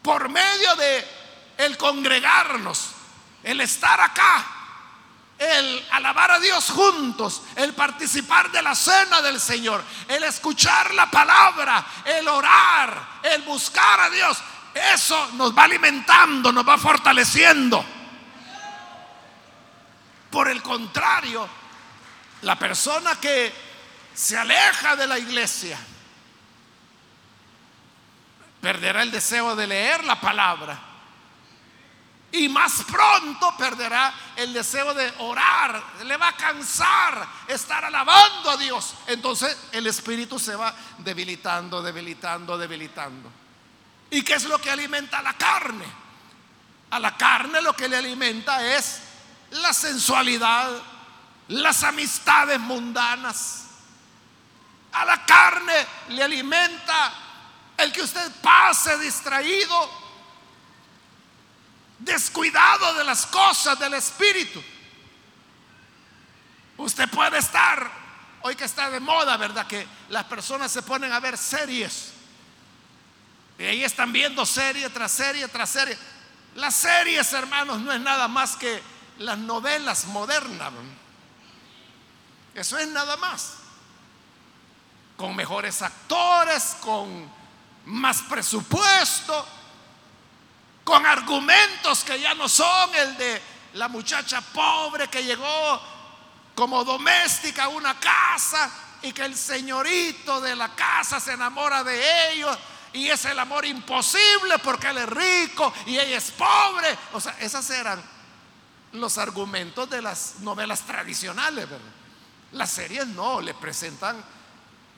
por 0.00 0.30
medio 0.30 0.74
de 0.76 1.06
el 1.58 1.76
congregarnos, 1.76 2.92
el 3.42 3.60
estar 3.60 4.00
acá, 4.00 4.42
el 5.36 5.86
alabar 5.90 6.30
a 6.30 6.40
Dios 6.40 6.70
juntos, 6.70 7.42
el 7.54 7.74
participar 7.74 8.50
de 8.50 8.62
la 8.62 8.74
cena 8.74 9.20
del 9.20 9.38
Señor, 9.38 9.84
el 10.08 10.24
escuchar 10.24 10.94
la 10.94 11.10
palabra, 11.10 11.86
el 12.06 12.26
orar, 12.26 13.20
el 13.22 13.42
buscar 13.42 14.00
a 14.00 14.08
Dios. 14.08 14.38
Eso 14.94 15.32
nos 15.34 15.54
va 15.54 15.64
alimentando, 15.64 16.52
nos 16.52 16.66
va 16.66 16.78
fortaleciendo. 16.78 17.95
Por 20.36 20.48
el 20.48 20.60
contrario, 20.60 21.48
la 22.42 22.58
persona 22.58 23.18
que 23.18 23.50
se 24.14 24.36
aleja 24.36 24.94
de 24.94 25.06
la 25.06 25.18
iglesia 25.18 25.78
perderá 28.60 29.02
el 29.02 29.10
deseo 29.10 29.56
de 29.56 29.66
leer 29.66 30.04
la 30.04 30.20
palabra 30.20 30.78
y 32.32 32.50
más 32.50 32.82
pronto 32.82 33.56
perderá 33.56 34.12
el 34.36 34.52
deseo 34.52 34.92
de 34.92 35.10
orar. 35.20 35.82
Le 36.04 36.18
va 36.18 36.28
a 36.28 36.36
cansar 36.36 37.26
estar 37.48 37.86
alabando 37.86 38.50
a 38.50 38.58
Dios. 38.58 38.92
Entonces 39.06 39.56
el 39.72 39.86
espíritu 39.86 40.38
se 40.38 40.54
va 40.54 40.76
debilitando, 40.98 41.80
debilitando, 41.80 42.58
debilitando. 42.58 43.30
¿Y 44.10 44.20
qué 44.20 44.34
es 44.34 44.44
lo 44.44 44.58
que 44.58 44.70
alimenta 44.70 45.20
a 45.20 45.22
la 45.22 45.32
carne? 45.32 45.86
A 46.90 47.00
la 47.00 47.16
carne 47.16 47.62
lo 47.62 47.72
que 47.72 47.88
le 47.88 47.96
alimenta 47.96 48.76
es 48.76 49.05
la 49.56 49.72
sensualidad, 49.72 50.70
las 51.48 51.82
amistades 51.82 52.58
mundanas. 52.60 53.64
A 54.92 55.04
la 55.04 55.24
carne 55.26 55.86
le 56.08 56.22
alimenta 56.22 57.12
el 57.76 57.92
que 57.92 58.02
usted 58.02 58.30
pase 58.40 58.96
distraído, 58.98 59.90
descuidado 61.98 62.94
de 62.94 63.04
las 63.04 63.26
cosas 63.26 63.78
del 63.78 63.94
Espíritu. 63.94 64.62
Usted 66.78 67.08
puede 67.08 67.38
estar, 67.38 67.90
hoy 68.42 68.54
que 68.54 68.64
está 68.64 68.90
de 68.90 69.00
moda, 69.00 69.36
¿verdad? 69.36 69.66
Que 69.66 69.86
las 70.08 70.24
personas 70.24 70.70
se 70.70 70.82
ponen 70.82 71.12
a 71.12 71.20
ver 71.20 71.36
series. 71.36 72.12
Y 73.58 73.64
ahí 73.64 73.84
están 73.84 74.12
viendo 74.12 74.44
serie 74.44 74.88
tras 74.90 75.12
serie 75.12 75.48
tras 75.48 75.70
serie. 75.70 75.96
Las 76.54 76.74
series, 76.74 77.32
hermanos, 77.32 77.80
no 77.80 77.92
es 77.92 78.00
nada 78.00 78.28
más 78.28 78.56
que 78.56 78.82
las 79.18 79.38
novelas 79.38 80.06
modernas. 80.06 80.72
Eso 82.54 82.78
es 82.78 82.88
nada 82.88 83.16
más. 83.16 83.54
Con 85.16 85.34
mejores 85.34 85.80
actores, 85.82 86.76
con 86.80 87.30
más 87.86 88.22
presupuesto, 88.22 89.46
con 90.84 91.04
argumentos 91.04 92.04
que 92.04 92.20
ya 92.20 92.34
no 92.34 92.48
son 92.48 92.94
el 92.94 93.16
de 93.16 93.42
la 93.74 93.88
muchacha 93.88 94.40
pobre 94.40 95.08
que 95.08 95.22
llegó 95.22 95.80
como 96.54 96.84
doméstica 96.84 97.64
a 97.64 97.68
una 97.68 97.98
casa 97.98 98.70
y 99.02 99.12
que 99.12 99.24
el 99.24 99.36
señorito 99.36 100.40
de 100.40 100.56
la 100.56 100.74
casa 100.74 101.20
se 101.20 101.32
enamora 101.32 101.84
de 101.84 102.32
ellos 102.32 102.56
y 102.92 103.08
es 103.08 103.24
el 103.26 103.38
amor 103.38 103.66
imposible 103.66 104.58
porque 104.62 104.88
él 104.88 104.98
es 104.98 105.08
rico 105.08 105.72
y 105.86 105.98
ella 105.98 106.16
es 106.16 106.30
pobre. 106.30 106.96
O 107.12 107.20
sea, 107.20 107.36
esas 107.40 107.68
eran 107.70 108.02
los 108.92 109.18
argumentos 109.18 109.88
de 109.90 110.02
las 110.02 110.36
novelas 110.40 110.82
tradicionales, 110.82 111.68
¿verdad? 111.68 111.92
Las 112.52 112.70
series 112.70 113.06
no, 113.08 113.40
le 113.40 113.54
presentan, 113.54 114.22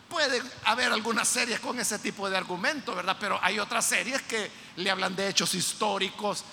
pueden 0.08 0.42
haber 0.64 0.92
algunas 0.92 1.28
series 1.28 1.60
con 1.60 1.78
ese 1.78 1.98
tipo 1.98 2.28
de 2.28 2.36
argumentos, 2.36 2.94
¿verdad? 2.94 3.16
Pero 3.18 3.38
hay 3.42 3.58
otras 3.58 3.84
series 3.84 4.22
que 4.22 4.50
le 4.76 4.90
hablan 4.90 5.14
de 5.16 5.28
hechos 5.28 5.54
históricos, 5.54 6.44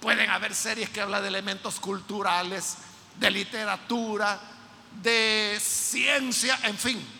pueden 0.00 0.30
haber 0.30 0.54
series 0.54 0.90
que 0.90 1.00
hablan 1.00 1.22
de 1.22 1.28
elementos 1.28 1.80
culturales, 1.80 2.76
de 3.18 3.30
literatura, 3.30 4.38
de 5.02 5.58
ciencia, 5.60 6.58
en 6.64 6.78
fin. 6.78 7.18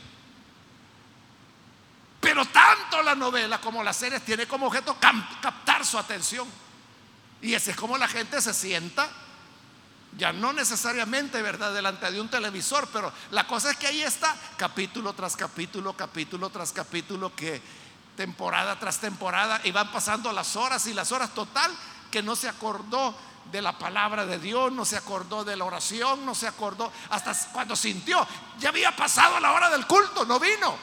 Pero 2.20 2.44
tanto 2.46 3.02
la 3.02 3.14
novela 3.14 3.60
como 3.60 3.82
la 3.82 3.92
serie 3.92 4.20
tiene 4.20 4.46
como 4.46 4.66
objeto 4.66 4.96
captar 4.98 5.84
su 5.84 5.98
atención. 5.98 6.48
Y 7.40 7.54
ese 7.54 7.70
es 7.70 7.76
como 7.76 7.96
la 7.96 8.08
gente 8.08 8.40
se 8.40 8.52
sienta, 8.52 9.08
ya 10.16 10.32
no 10.32 10.52
necesariamente, 10.52 11.42
¿verdad?, 11.42 11.72
delante 11.72 12.10
de 12.10 12.20
un 12.20 12.28
televisor, 12.28 12.88
pero 12.92 13.12
la 13.30 13.46
cosa 13.46 13.70
es 13.70 13.76
que 13.76 13.86
ahí 13.86 14.02
está 14.02 14.34
capítulo 14.56 15.12
tras 15.12 15.36
capítulo, 15.36 15.92
capítulo 15.94 16.50
tras 16.50 16.72
capítulo, 16.72 17.34
que 17.34 17.60
temporada 18.16 18.78
tras 18.78 18.98
temporada, 18.98 19.60
y 19.64 19.70
van 19.70 19.92
pasando 19.92 20.32
las 20.32 20.56
horas 20.56 20.86
y 20.86 20.94
las 20.94 21.12
horas 21.12 21.34
total, 21.34 21.70
que 22.10 22.22
no 22.22 22.34
se 22.34 22.48
acordó 22.48 23.14
de 23.52 23.62
la 23.62 23.78
palabra 23.78 24.26
de 24.26 24.38
Dios, 24.38 24.72
no 24.72 24.84
se 24.84 24.96
acordó 24.96 25.44
de 25.44 25.56
la 25.56 25.64
oración, 25.64 26.26
no 26.26 26.34
se 26.34 26.46
acordó, 26.46 26.92
hasta 27.10 27.34
cuando 27.52 27.76
sintió, 27.76 28.26
ya 28.58 28.70
había 28.70 28.94
pasado 28.94 29.38
la 29.40 29.52
hora 29.52 29.70
del 29.70 29.86
culto, 29.86 30.24
no 30.24 30.40
vino. 30.40 30.76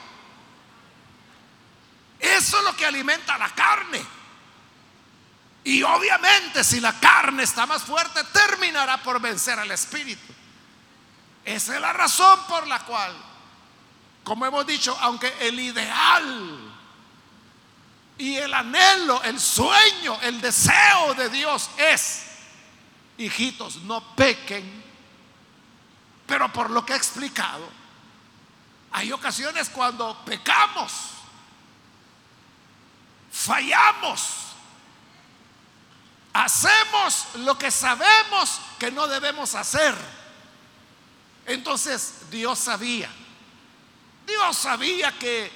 Eso 2.20 2.58
es 2.58 2.64
lo 2.64 2.76
que 2.76 2.86
alimenta 2.86 3.38
la 3.38 3.50
carne. 3.50 4.02
Y 5.66 5.82
obviamente 5.82 6.64
si 6.64 6.80
la 6.80 6.94
carne 7.00 7.42
está 7.42 7.66
más 7.66 7.82
fuerte, 7.82 8.24
terminará 8.26 9.02
por 9.02 9.20
vencer 9.20 9.58
al 9.58 9.72
espíritu. 9.72 10.32
Esa 11.44 11.76
es 11.76 11.82
la 11.82 11.92
razón 11.92 12.40
por 12.48 12.68
la 12.68 12.86
cual, 12.86 13.16
como 14.24 14.46
hemos 14.46 14.66
dicho, 14.68 14.96
aunque 15.02 15.34
el 15.40 15.60
ideal 15.60 16.72
y 18.20 18.36
el 18.36 18.54
anhelo, 18.54 19.24
el 19.24 19.40
sueño, 19.40 20.20
el 20.22 20.40
deseo 20.40 21.16
de 21.16 21.30
Dios 21.30 21.72
es, 21.78 22.26
hijitos, 23.18 23.78
no 23.78 24.16
pequen, 24.16 24.84
pero 26.28 26.54
por 26.54 26.70
lo 26.70 26.86
que 26.86 26.94
he 26.94 26.96
explicado, 26.98 27.68
hay 28.92 29.12
ocasiones 29.12 29.70
cuando 29.70 30.16
pecamos, 30.26 30.92
fallamos, 33.32 34.45
hacemos 36.36 37.28
lo 37.36 37.58
que 37.58 37.72
sabemos 37.72 38.60
que 38.78 38.92
no 38.92 39.08
debemos 39.08 39.56
hacer. 39.56 39.96
Entonces 41.46 42.30
Dios 42.30 42.60
sabía, 42.60 43.10
Dios 44.28 44.58
sabía 44.58 45.18
que 45.18 45.50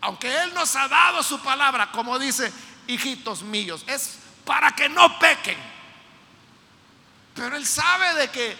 aunque 0.00 0.36
Él 0.42 0.52
nos 0.52 0.74
ha 0.74 0.88
dado 0.88 1.22
su 1.22 1.38
palabra, 1.40 1.92
como 1.92 2.18
dice, 2.18 2.52
hijitos 2.88 3.42
míos, 3.42 3.84
es 3.86 4.18
para 4.44 4.72
que 4.72 4.88
no 4.88 5.16
pequen. 5.20 5.58
Pero 7.34 7.56
Él 7.56 7.66
sabe 7.66 8.14
de 8.14 8.30
que 8.30 8.56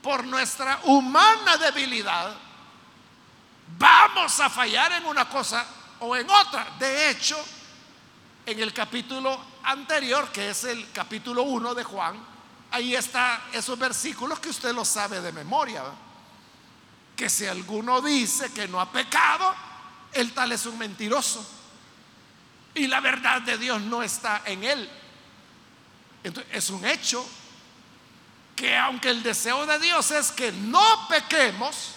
por 0.00 0.24
nuestra 0.24 0.78
humana 0.84 1.56
debilidad 1.56 2.36
vamos 3.78 4.38
a 4.38 4.48
fallar 4.48 4.92
en 4.92 5.06
una 5.06 5.28
cosa 5.28 5.66
o 5.98 6.14
en 6.14 6.30
otra. 6.30 6.68
De 6.78 7.10
hecho, 7.10 7.36
en 8.44 8.60
el 8.60 8.72
capítulo 8.72 9.55
anterior, 9.66 10.30
que 10.30 10.50
es 10.50 10.64
el 10.64 10.90
capítulo 10.92 11.42
1 11.42 11.74
de 11.74 11.84
Juan, 11.84 12.16
ahí 12.70 12.94
está 12.94 13.48
esos 13.52 13.78
versículos 13.78 14.38
que 14.38 14.48
usted 14.48 14.72
lo 14.72 14.84
sabe 14.84 15.20
de 15.20 15.32
memoria. 15.32 15.82
Que 17.16 17.28
si 17.28 17.46
alguno 17.46 18.00
dice 18.00 18.52
que 18.52 18.68
no 18.68 18.80
ha 18.80 18.90
pecado, 18.90 19.54
el 20.12 20.32
tal 20.32 20.52
es 20.52 20.66
un 20.66 20.78
mentiroso. 20.78 21.44
Y 22.74 22.86
la 22.86 23.00
verdad 23.00 23.42
de 23.42 23.58
Dios 23.58 23.80
no 23.80 24.02
está 24.02 24.42
en 24.44 24.62
él. 24.62 24.90
Entonces, 26.22 26.54
es 26.54 26.70
un 26.70 26.84
hecho 26.84 27.26
que 28.54 28.76
aunque 28.76 29.10
el 29.10 29.22
deseo 29.22 29.66
de 29.66 29.78
Dios 29.78 30.10
es 30.10 30.30
que 30.32 30.52
no 30.52 31.08
pequemos, 31.08 31.94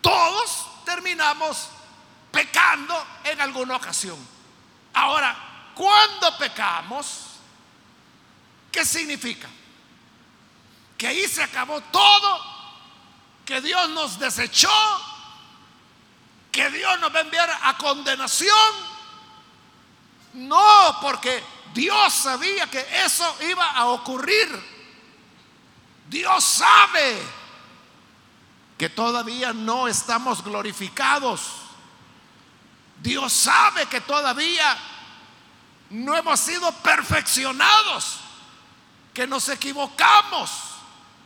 todos 0.00 0.84
terminamos 0.84 1.68
pecando 2.32 2.94
en 3.24 3.40
alguna 3.40 3.76
ocasión. 3.76 4.18
Ahora, 4.94 5.49
cuando 5.80 6.36
pecamos, 6.36 7.22
¿qué 8.70 8.84
significa? 8.84 9.48
Que 10.98 11.06
ahí 11.06 11.26
se 11.26 11.42
acabó 11.42 11.80
todo, 11.84 12.38
que 13.46 13.62
Dios 13.62 13.88
nos 13.88 14.18
desechó, 14.18 14.68
que 16.52 16.68
Dios 16.68 17.00
nos 17.00 17.14
va 17.14 17.20
a 17.20 17.22
enviar 17.22 17.58
a 17.62 17.78
condenación. 17.78 18.74
No, 20.34 20.98
porque 21.00 21.42
Dios 21.72 22.12
sabía 22.12 22.66
que 22.66 22.86
eso 23.02 23.38
iba 23.48 23.70
a 23.70 23.86
ocurrir. 23.86 24.48
Dios 26.10 26.44
sabe 26.44 27.22
que 28.76 28.90
todavía 28.90 29.54
no 29.54 29.88
estamos 29.88 30.44
glorificados. 30.44 31.40
Dios 33.02 33.32
sabe 33.32 33.86
que 33.86 34.02
todavía 34.02 34.89
no 35.90 36.16
hemos 36.16 36.38
sido 36.38 36.70
perfeccionados, 36.72 38.20
que 39.12 39.26
nos 39.26 39.48
equivocamos, 39.48 40.50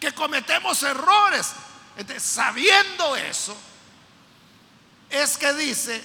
que 0.00 0.12
cometemos 0.12 0.82
errores. 0.82 1.52
sabiendo 2.18 3.14
eso, 3.16 3.56
es 5.10 5.36
que 5.36 5.52
dice 5.52 6.02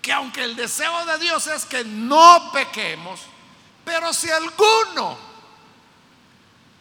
que 0.00 0.12
aunque 0.12 0.42
el 0.42 0.56
deseo 0.56 1.04
de 1.06 1.18
Dios 1.18 1.46
es 1.46 1.66
que 1.66 1.84
no 1.84 2.50
pequemos, 2.52 3.20
pero 3.84 4.12
si 4.12 4.30
alguno 4.30 5.16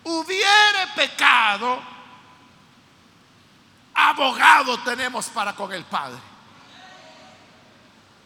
hubiere 0.05 0.87
pecado, 0.95 1.81
abogado 3.93 4.79
tenemos 4.79 5.27
para 5.27 5.53
con 5.53 5.71
el 5.73 5.83
Padre. 5.83 6.19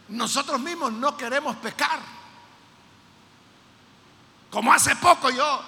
Nosotros 0.08 0.60
mismos 0.60 0.92
no 0.92 1.16
queremos 1.16 1.56
pecar. 1.56 2.17
Como 4.50 4.72
hace 4.72 4.96
poco 4.96 5.30
yo 5.30 5.62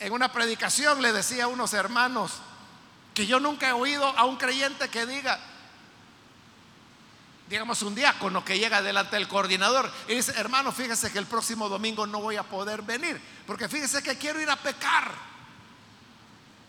en 0.00 0.12
una 0.12 0.32
predicación 0.32 1.00
le 1.02 1.12
decía 1.12 1.44
a 1.44 1.48
unos 1.48 1.72
hermanos 1.74 2.32
que 3.14 3.26
yo 3.26 3.40
nunca 3.40 3.68
he 3.68 3.72
oído 3.72 4.06
a 4.06 4.24
un 4.24 4.36
creyente 4.36 4.88
que 4.88 5.06
diga, 5.06 5.38
digamos, 7.48 7.82
un 7.82 7.94
diácono 7.94 8.44
que 8.44 8.58
llega 8.58 8.80
delante 8.80 9.16
del 9.16 9.28
coordinador 9.28 9.90
y 10.08 10.14
dice, 10.14 10.32
hermano, 10.36 10.72
fíjese 10.72 11.10
que 11.10 11.18
el 11.18 11.26
próximo 11.26 11.68
domingo 11.68 12.06
no 12.06 12.20
voy 12.20 12.36
a 12.36 12.44
poder 12.44 12.82
venir, 12.82 13.20
porque 13.46 13.68
fíjese 13.68 14.02
que 14.02 14.16
quiero 14.16 14.40
ir 14.40 14.48
a 14.48 14.56
pecar. 14.56 15.12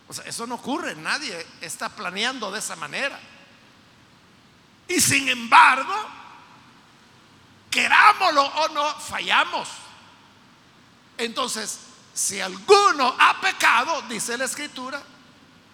O 0.08 0.14
sea, 0.14 0.26
eso 0.26 0.46
no 0.46 0.56
ocurre, 0.56 0.96
nadie 0.96 1.46
está 1.62 1.88
planeando 1.88 2.52
de 2.52 2.60
esa 2.60 2.76
manera. 2.76 3.18
Y 4.88 5.00
sin 5.00 5.30
embargo, 5.30 5.94
querámoslo 7.70 8.44
o 8.44 8.68
no, 8.70 8.94
fallamos. 8.96 9.70
Entonces, 11.22 11.80
si 12.16 12.42
alguno 12.42 13.16
ha 13.20 13.40
pecado, 13.40 14.02
dice 14.10 14.36
la 14.40 14.46
escritura, 14.46 15.02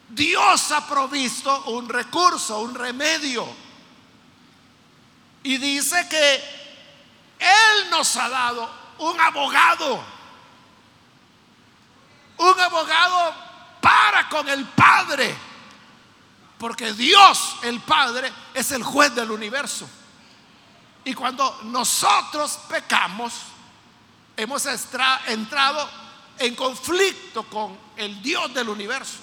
Dios 0.09 0.71
ha 0.73 0.85
provisto 0.85 1.63
un 1.67 1.87
recurso, 1.87 2.59
un 2.59 2.75
remedio 2.75 3.47
y 5.43 5.57
dice 5.57 6.05
que 6.09 6.35
Él 7.39 7.89
nos 7.89 8.13
ha 8.17 8.27
dado 8.27 8.69
un 8.97 9.17
abogado. 9.21 10.03
Un 12.39 12.59
abogado 12.59 13.33
para 13.79 14.27
con 14.27 14.49
el 14.49 14.65
Padre. 14.65 15.33
Porque 16.57 16.91
Dios, 16.91 17.55
el 17.61 17.79
Padre, 17.79 18.33
es 18.53 18.73
el 18.73 18.83
juez 18.83 19.15
del 19.15 19.31
universo. 19.31 19.87
Y 21.05 21.13
cuando 21.13 21.61
nosotros 21.63 22.59
pecamos, 22.67 23.33
hemos 24.37 24.65
entrado 24.65 25.89
en 26.37 26.55
conflicto 26.55 27.43
con 27.43 27.77
el 27.97 28.21
Dios 28.21 28.53
del 28.53 28.69
universo. 28.69 29.17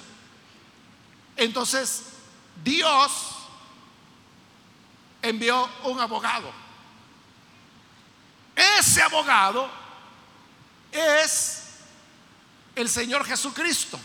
Entonces, 1.37 2.03
Dios 2.62 3.12
envió 5.22 5.68
un 5.85 6.00
abogado. 6.00 6.53
Ese 8.55 9.03
abogado 9.03 9.70
es 10.92 11.62
el 12.74 12.88
Señor 12.88 13.24
Jesucristo. 13.24 13.98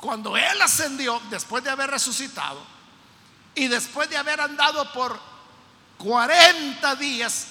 Cuando 0.00 0.36
Él 0.36 0.62
ascendió, 0.62 1.20
después 1.30 1.64
de 1.64 1.70
haber 1.70 1.90
resucitado, 1.90 2.64
y 3.54 3.68
después 3.68 4.10
de 4.10 4.16
haber 4.16 4.40
andado 4.40 4.92
por 4.92 5.18
40 5.98 6.96
días 6.96 7.46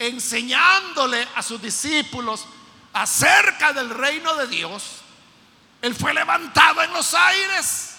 enseñándole 0.00 1.28
a 1.36 1.42
sus 1.42 1.62
discípulos 1.62 2.44
acerca 2.92 3.72
del 3.72 3.90
reino 3.90 4.34
de 4.34 4.48
Dios, 4.48 5.02
Él 5.80 5.94
fue 5.94 6.12
levantado 6.12 6.82
en 6.82 6.92
los 6.92 7.14
aires 7.14 7.90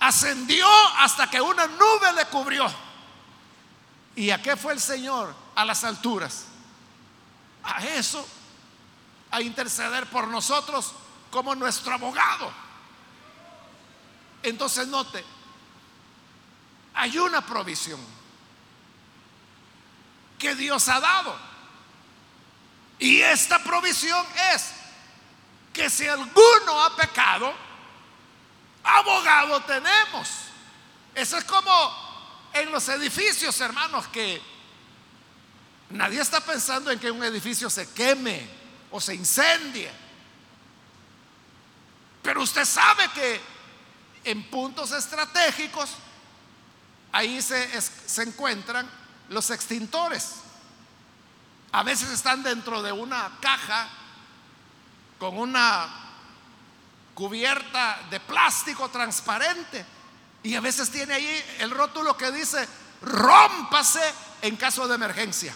ascendió 0.00 0.66
hasta 0.98 1.28
que 1.28 1.40
una 1.40 1.66
nube 1.66 2.12
le 2.16 2.24
cubrió. 2.26 2.66
¿Y 4.16 4.30
a 4.30 4.42
qué 4.42 4.56
fue 4.56 4.72
el 4.72 4.80
Señor? 4.80 5.34
A 5.54 5.64
las 5.64 5.84
alturas. 5.84 6.46
A 7.62 7.84
eso, 7.84 8.26
a 9.30 9.42
interceder 9.42 10.06
por 10.06 10.26
nosotros 10.28 10.92
como 11.30 11.54
nuestro 11.54 11.94
abogado. 11.94 12.50
Entonces 14.42 14.88
note, 14.88 15.22
hay 16.94 17.18
una 17.18 17.44
provisión 17.44 18.00
que 20.40 20.56
Dios 20.56 20.88
ha 20.88 20.98
dado. 20.98 21.36
Y 22.98 23.20
esta 23.20 23.62
provisión 23.62 24.26
es 24.52 24.72
que 25.72 25.88
si 25.88 26.08
alguno 26.08 26.82
ha 26.82 26.96
pecado, 26.96 27.54
abogado 28.82 29.60
tenemos. 29.62 30.28
Eso 31.14 31.38
es 31.38 31.44
como 31.44 31.70
en 32.52 32.72
los 32.72 32.88
edificios, 32.88 33.60
hermanos, 33.60 34.08
que 34.08 34.42
nadie 35.90 36.20
está 36.20 36.40
pensando 36.40 36.90
en 36.90 36.98
que 36.98 37.10
un 37.10 37.22
edificio 37.22 37.70
se 37.70 37.92
queme 37.92 38.48
o 38.90 39.00
se 39.00 39.14
incendie. 39.14 39.90
Pero 42.22 42.42
usted 42.42 42.64
sabe 42.64 43.08
que 43.12 43.40
en 44.24 44.42
puntos 44.50 44.92
estratégicos 44.92 45.90
ahí 47.12 47.40
se, 47.40 47.80
se 47.80 48.22
encuentran 48.22 48.99
los 49.30 49.50
extintores. 49.50 50.34
A 51.72 51.82
veces 51.82 52.10
están 52.10 52.42
dentro 52.42 52.82
de 52.82 52.92
una 52.92 53.38
caja 53.40 53.88
con 55.18 55.38
una 55.38 55.88
cubierta 57.14 58.00
de 58.10 58.20
plástico 58.20 58.88
transparente 58.88 59.84
y 60.42 60.54
a 60.54 60.60
veces 60.60 60.90
tiene 60.90 61.14
ahí 61.14 61.44
el 61.58 61.70
rótulo 61.70 62.16
que 62.16 62.30
dice 62.32 62.68
rómpase 63.02 64.02
en 64.42 64.56
caso 64.56 64.86
de 64.88 64.94
emergencia. 64.96 65.54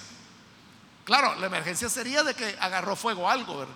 Claro, 1.05 1.35
la 1.37 1.47
emergencia 1.47 1.89
sería 1.89 2.23
de 2.23 2.35
que 2.35 2.57
agarró 2.61 2.97
fuego 2.97 3.29
algo. 3.29 3.67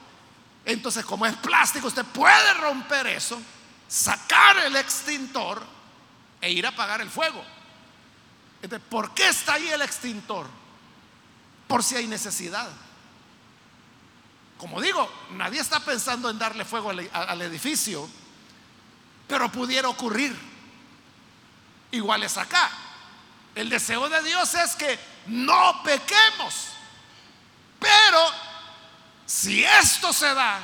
Entonces, 0.64 1.04
como 1.04 1.26
es 1.26 1.34
plástico, 1.37 1.88
usted 1.88 2.04
puede 2.04 2.54
romper 2.54 3.06
eso, 3.08 3.40
sacar 3.88 4.58
el 4.58 4.76
extintor 4.76 5.62
e 6.40 6.50
ir 6.50 6.64
a 6.66 6.70
apagar 6.70 7.00
el 7.00 7.11
fuego. 7.11 7.44
¿Por 8.90 9.14
qué 9.14 9.28
está 9.28 9.54
ahí 9.54 9.68
el 9.68 9.82
extintor? 9.82 10.46
Por 11.66 11.84
si 11.84 11.96
hay 11.96 12.06
necesidad. 12.06 12.68
Como 14.58 14.80
digo, 14.80 15.08
nadie 15.30 15.60
está 15.60 15.80
pensando 15.80 16.28
en 16.28 16.38
darle 16.38 16.64
fuego 16.64 16.90
al, 16.90 17.42
edificio, 17.42 18.08
pero 19.28 19.50
pudiera 19.52 19.88
ocurrir. 19.88 20.36
Igual 21.92 22.24
es 22.24 22.36
acá. 22.36 22.70
El 23.54 23.68
deseo 23.68 24.08
de 24.08 24.22
Dios 24.22 24.52
es 24.54 24.74
que 24.74 24.98
no 25.26 25.80
pequemos. 25.84 26.68
Pero 27.78 28.20
si 29.26 29.62
esto 29.62 30.12
se 30.12 30.34
da, 30.34 30.58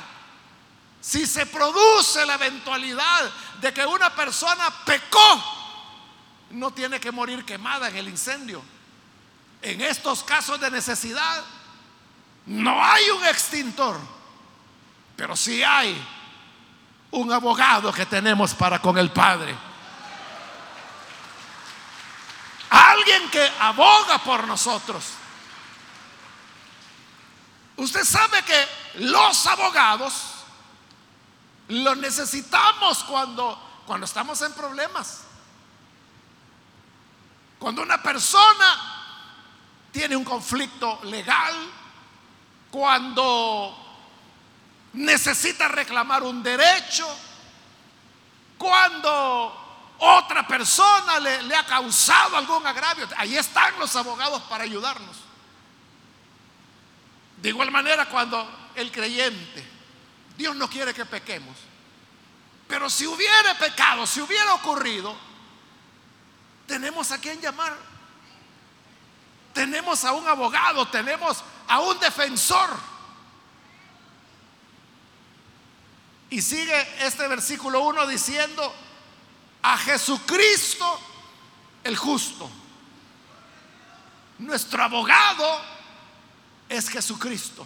si 0.99 1.25
se 1.25 1.45
produce 1.45 2.25
la 2.25 2.33
eventualidad 2.33 3.31
de 3.61 3.73
que 3.73 3.85
una 3.85 4.13
persona 4.13 4.69
pecó, 4.85 5.54
no 6.51 6.71
tiene 6.71 6.99
que 6.99 7.11
morir 7.11 7.45
quemada 7.45 7.89
en 7.89 7.97
el 7.97 8.09
incendio. 8.09 8.61
En 9.61 9.81
estos 9.81 10.23
casos 10.23 10.59
de 10.59 10.69
necesidad, 10.69 11.43
no 12.45 12.83
hay 12.83 13.09
un 13.09 13.25
extintor, 13.25 13.97
pero 15.15 15.35
sí 15.35 15.63
hay 15.63 15.99
un 17.11 17.31
abogado 17.31 17.91
que 17.91 18.05
tenemos 18.05 18.53
para 18.53 18.79
con 18.79 18.97
el 18.97 19.11
Padre. 19.11 19.55
Alguien 22.69 23.29
que 23.29 23.51
aboga 23.59 24.17
por 24.19 24.47
nosotros. 24.47 25.03
Usted 27.77 28.03
sabe 28.03 28.41
que 28.43 28.67
los 28.99 29.47
abogados 29.47 30.13
los 31.67 31.97
necesitamos 31.97 33.03
cuando, 33.03 33.83
cuando 33.85 34.05
estamos 34.05 34.41
en 34.41 34.53
problemas. 34.53 35.24
Cuando 37.59 37.81
una 37.81 38.01
persona 38.01 38.95
tiene 39.91 40.15
un 40.15 40.23
conflicto 40.23 40.99
legal, 41.03 41.53
cuando 42.69 43.85
necesita 44.93 45.67
reclamar 45.67 46.23
un 46.23 46.43
derecho, 46.43 47.07
cuando 48.57 49.65
otra 49.99 50.45
persona 50.47 51.19
le, 51.19 51.55
ha 51.55 51.65
causado 51.65 52.37
algún 52.37 52.65
agravio, 52.67 53.07
ahí 53.17 53.37
están 53.37 53.79
los 53.79 53.95
abogados 53.95 54.41
para 54.43 54.63
ayudarnos. 54.63 55.15
De 57.37 57.49
igual 57.49 57.71
manera, 57.71 58.05
cuando 58.07 58.69
el 58.75 58.91
creyente, 58.91 59.65
Dios 60.37 60.55
no 60.55 60.69
quiere 60.69 60.93
que 60.93 61.05
pequemos, 61.05 61.55
pero 62.67 62.89
si 62.89 63.05
hubiera 63.05 63.57
pecado, 63.57 64.05
si 64.05 64.19
hubiera 64.19 64.53
ocurrido, 64.55 65.15
tenemos 66.67 67.11
a 67.11 67.19
quien 67.19 67.39
llamar. 67.41 67.75
Tenemos 69.53 70.03
a 70.03 70.11
un 70.11 70.27
abogado, 70.27 70.87
tenemos 70.87 71.43
a 71.67 71.79
un 71.79 71.99
defensor. 71.99 72.69
Y 76.29 76.41
sigue 76.41 77.05
este 77.05 77.27
versículo 77.27 77.81
1 77.81 78.07
diciendo, 78.07 78.73
a 79.61 79.77
Jesucristo 79.77 80.99
el 81.83 81.95
justo. 81.95 82.49
Nuestro 84.39 84.83
abogado 84.83 85.61
es 86.67 86.89
Jesucristo. 86.89 87.65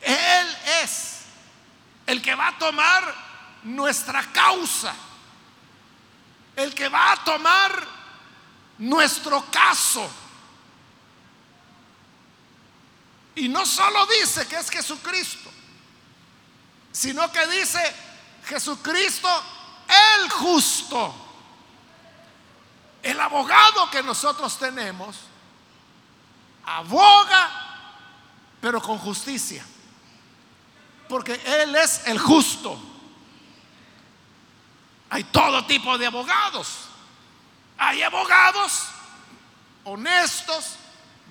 Él 0.00 0.56
es 0.82 1.22
el 2.06 2.22
que 2.22 2.34
va 2.34 2.48
a 2.48 2.58
tomar 2.58 3.14
nuestra 3.64 4.22
causa, 4.32 4.94
el 6.58 6.74
que 6.74 6.88
va 6.88 7.12
a 7.12 7.24
tomar 7.24 7.86
nuestro 8.78 9.44
caso. 9.50 10.08
Y 13.36 13.48
no 13.48 13.64
solo 13.64 14.06
dice 14.06 14.46
que 14.48 14.56
es 14.56 14.68
Jesucristo, 14.68 15.50
sino 16.92 17.30
que 17.30 17.46
dice 17.46 17.80
Jesucristo 18.46 19.28
el 20.22 20.30
justo. 20.30 21.14
El 23.02 23.20
abogado 23.20 23.88
que 23.90 24.02
nosotros 24.02 24.58
tenemos 24.58 25.16
aboga, 26.64 27.50
pero 28.60 28.82
con 28.82 28.98
justicia. 28.98 29.64
Porque 31.08 31.40
Él 31.44 31.74
es 31.76 32.06
el 32.06 32.18
justo. 32.18 32.78
Hay 35.10 35.24
todo 35.24 35.64
tipo 35.66 35.96
de 35.98 36.06
abogados. 36.06 36.88
Hay 37.78 38.02
abogados 38.02 38.88
honestos, 39.84 40.76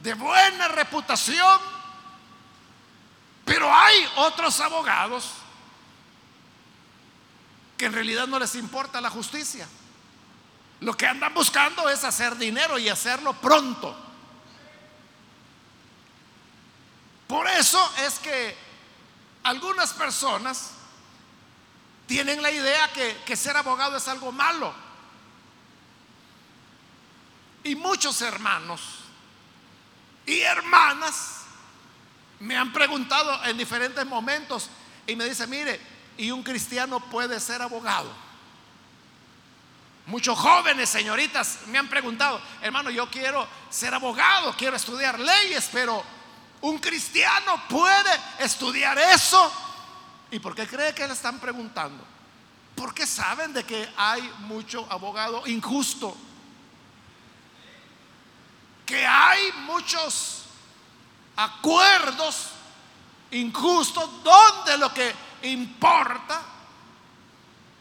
de 0.02 0.14
buena 0.14 0.68
reputación, 0.70 1.60
pero 3.46 3.74
hay 3.74 4.08
otros 4.18 4.60
abogados 4.60 5.32
que 7.78 7.86
en 7.86 7.94
realidad 7.94 8.28
no 8.28 8.40
les 8.40 8.56
importa 8.56 9.02
la 9.02 9.10
justicia. 9.10 9.68
Lo 10.80 10.96
que 10.96 11.08
andan 11.08 11.34
buscando 11.34 11.90
es 11.90 12.04
hacer 12.04 12.36
dinero 12.38 12.78
y 12.78 12.90
hacerlo 12.90 13.34
pronto. 13.34 13.96
Por 17.28 17.48
eso 17.48 17.92
es 18.00 18.20
que 18.20 18.56
algunas 19.44 19.94
personas 19.94 20.72
tienen 22.08 22.42
la 22.42 22.50
idea 22.50 22.90
que, 23.26 23.36
ser 23.36 23.56
abogado 23.58 23.98
es 23.98 24.08
algo 24.08 24.32
malo. 24.32 24.74
Y 27.64 27.76
muchos 27.76 28.22
hermanos 28.22 28.82
y 30.26 30.40
hermanas 30.40 31.42
me 32.40 32.56
han 32.56 32.72
preguntado 32.72 33.44
en 33.46 33.58
diferentes 33.58 34.06
momentos 34.06 34.70
y 35.06 35.16
me 35.18 35.26
dice, 35.26 35.46
mire, 35.48 35.80
¿y 36.18 36.32
un 36.32 36.44
cristiano 36.44 37.02
puede 37.02 37.40
ser 37.42 37.62
abogado? 37.62 38.10
Muchos 40.06 40.40
jóvenes, 40.40 40.90
señoritas, 40.90 41.60
me 41.68 41.78
han 41.78 41.90
preguntado, 41.90 42.42
hermano, 42.62 42.90
yo 42.90 43.10
quiero 43.10 43.46
ser 43.70 43.94
abogado, 43.94 44.56
quiero 44.56 44.78
estudiar 44.78 45.20
leyes, 45.20 45.70
pero 45.74 46.02
¿un 46.62 46.78
cristiano 46.78 47.62
puede 47.68 48.12
estudiar 48.40 48.98
eso? 48.98 49.67
¿Y 50.32 50.40
por 50.40 50.56
qué 50.56 50.68
cree 50.68 50.94
que 50.94 51.08
le 51.08 51.14
están 51.14 51.40
preguntando? 51.40 52.04
Porque 52.76 53.08
saben 53.08 53.54
de 53.54 53.64
que 53.64 53.90
hay 53.98 54.22
mucho 54.40 54.86
abogado 54.90 55.48
injusto, 55.48 56.16
que 58.86 59.06
hay 59.06 59.52
muchos 59.66 60.44
acuerdos 61.36 62.50
injustos 63.32 64.24
donde 64.24 64.78
lo 64.78 64.94
que 64.94 65.14
importa 65.44 66.42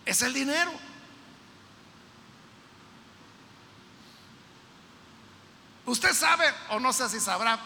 es 0.04 0.22
el 0.22 0.32
dinero. 0.32 0.72
Usted 5.86 6.12
sabe, 6.14 6.52
o 6.70 6.80
no 6.80 6.92
sé 6.92 7.08
si 7.08 7.20
sabrá, 7.20 7.58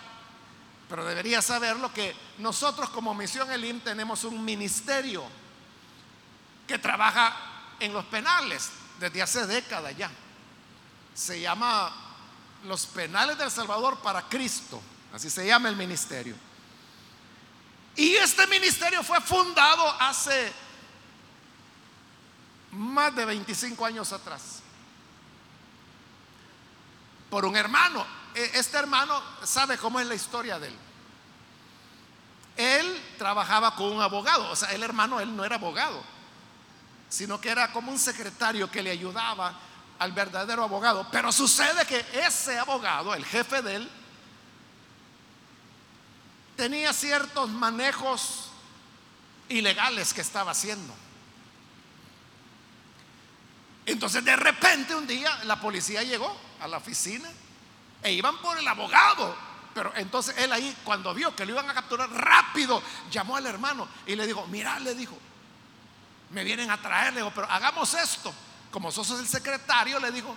pero 0.91 1.05
debería 1.05 1.41
saberlo, 1.41 1.95
que 1.95 2.17
nosotros 2.39 2.91
como 2.91 3.15
Misión 3.15 3.49
Elim 3.53 3.79
tenemos 3.81 4.25
un 4.25 4.45
ministerio 4.45 5.25
que 6.67 6.79
trabaja 6.79 7.37
en 7.79 7.93
los 7.93 8.05
penales 8.07 8.71
desde 8.99 9.23
hace 9.23 9.47
décadas 9.47 9.97
ya. 9.97 10.11
se 11.15 11.41
llama 11.41 11.93
Los 12.65 12.87
Penales 12.87 13.39
del 13.39 13.51
Salvador 13.53 13.99
para 14.01 14.23
Cristo, 14.23 14.83
así 15.13 15.31
se 15.31 15.47
llama 15.47 15.69
el 15.69 15.77
ministerio. 15.77 16.35
Y 17.95 18.17
este 18.17 18.49
ministerio 18.49 19.05
fue 19.05 19.21
fundado 19.21 19.89
hace 20.01 20.53
más 22.73 23.15
de 23.15 23.25
25 23.25 23.87
años 23.87 24.13
atrás 24.13 24.61
por 27.31 27.45
un 27.45 27.57
hermano. 27.57 28.20
E, 28.35 28.51
este 28.55 28.79
hermano 28.79 29.21
sabe 29.45 29.79
cómo 29.79 30.01
es 30.01 30.07
la 30.07 30.15
historia 30.15 30.59
de 30.59 30.69
él. 30.69 30.77
Él 32.57 33.03
trabajaba 33.17 33.75
con 33.75 33.93
un 33.93 34.03
abogado, 34.03 34.51
o 34.51 34.57
sea, 34.57 34.71
el 34.73 34.83
hermano, 34.83 35.21
él 35.21 35.35
no 35.35 35.45
era 35.45 35.57
abogado, 35.57 36.03
sino 37.09 37.41
que 37.41 37.49
era 37.49 37.73
como 37.73 37.91
un 37.91 37.99
secretario 37.99 38.71
que 38.71 38.83
le 38.83 38.91
ayudaba 38.91 39.55
al 39.99 40.13
verdadero 40.13 40.65
abogado. 40.65 41.07
Pero 41.11 41.33
sucede 41.33 41.87
que 41.87 42.05
ese 42.13 42.59
abogado, 42.59 43.15
el 43.15 43.25
jefe 43.25 43.63
de 43.63 43.77
él, 43.77 43.91
tenía 46.57 46.93
ciertos 46.93 47.49
manejos 47.49 48.51
ilegales 49.49 50.13
que 50.13 50.21
estaba 50.21 50.53
haciendo. 50.53 50.95
Entonces 53.87 54.25
de 54.25 54.37
repente 54.37 54.95
un 54.95 55.07
día 55.07 55.45
la 55.45 55.61
policía 55.61 56.03
llegó 56.03 56.37
a 56.61 56.69
la 56.69 56.77
oficina 56.77 57.29
e 58.03 58.13
iban 58.13 58.39
por 58.39 58.59
el 58.59 58.67
abogado. 58.67 59.37
Pero 59.75 59.93
entonces 59.97 60.37
él 60.39 60.53
ahí, 60.53 60.77
cuando 60.85 61.15
vio 61.15 61.35
que 61.35 61.45
lo 61.45 61.53
iban 61.53 61.69
a 61.71 61.75
capturar 61.75 62.11
rápido, 62.11 62.83
llamó 63.11 63.37
al 63.37 63.47
hermano 63.47 63.89
y 64.07 64.17
le 64.17 64.27
dijo, 64.27 64.47
mira, 64.49 64.79
le 64.81 64.95
dijo, 64.95 65.17
me 66.31 66.45
vienen 66.45 66.71
a 66.71 66.81
traer, 66.81 67.13
le 67.13 67.21
dijo, 67.21 67.33
pero 67.35 67.51
hagamos 67.51 67.95
esto. 67.95 68.33
Como 68.71 68.91
sos 68.91 69.11
el 69.11 69.27
secretario, 69.27 69.99
le 69.99 70.11
dijo, 70.11 70.35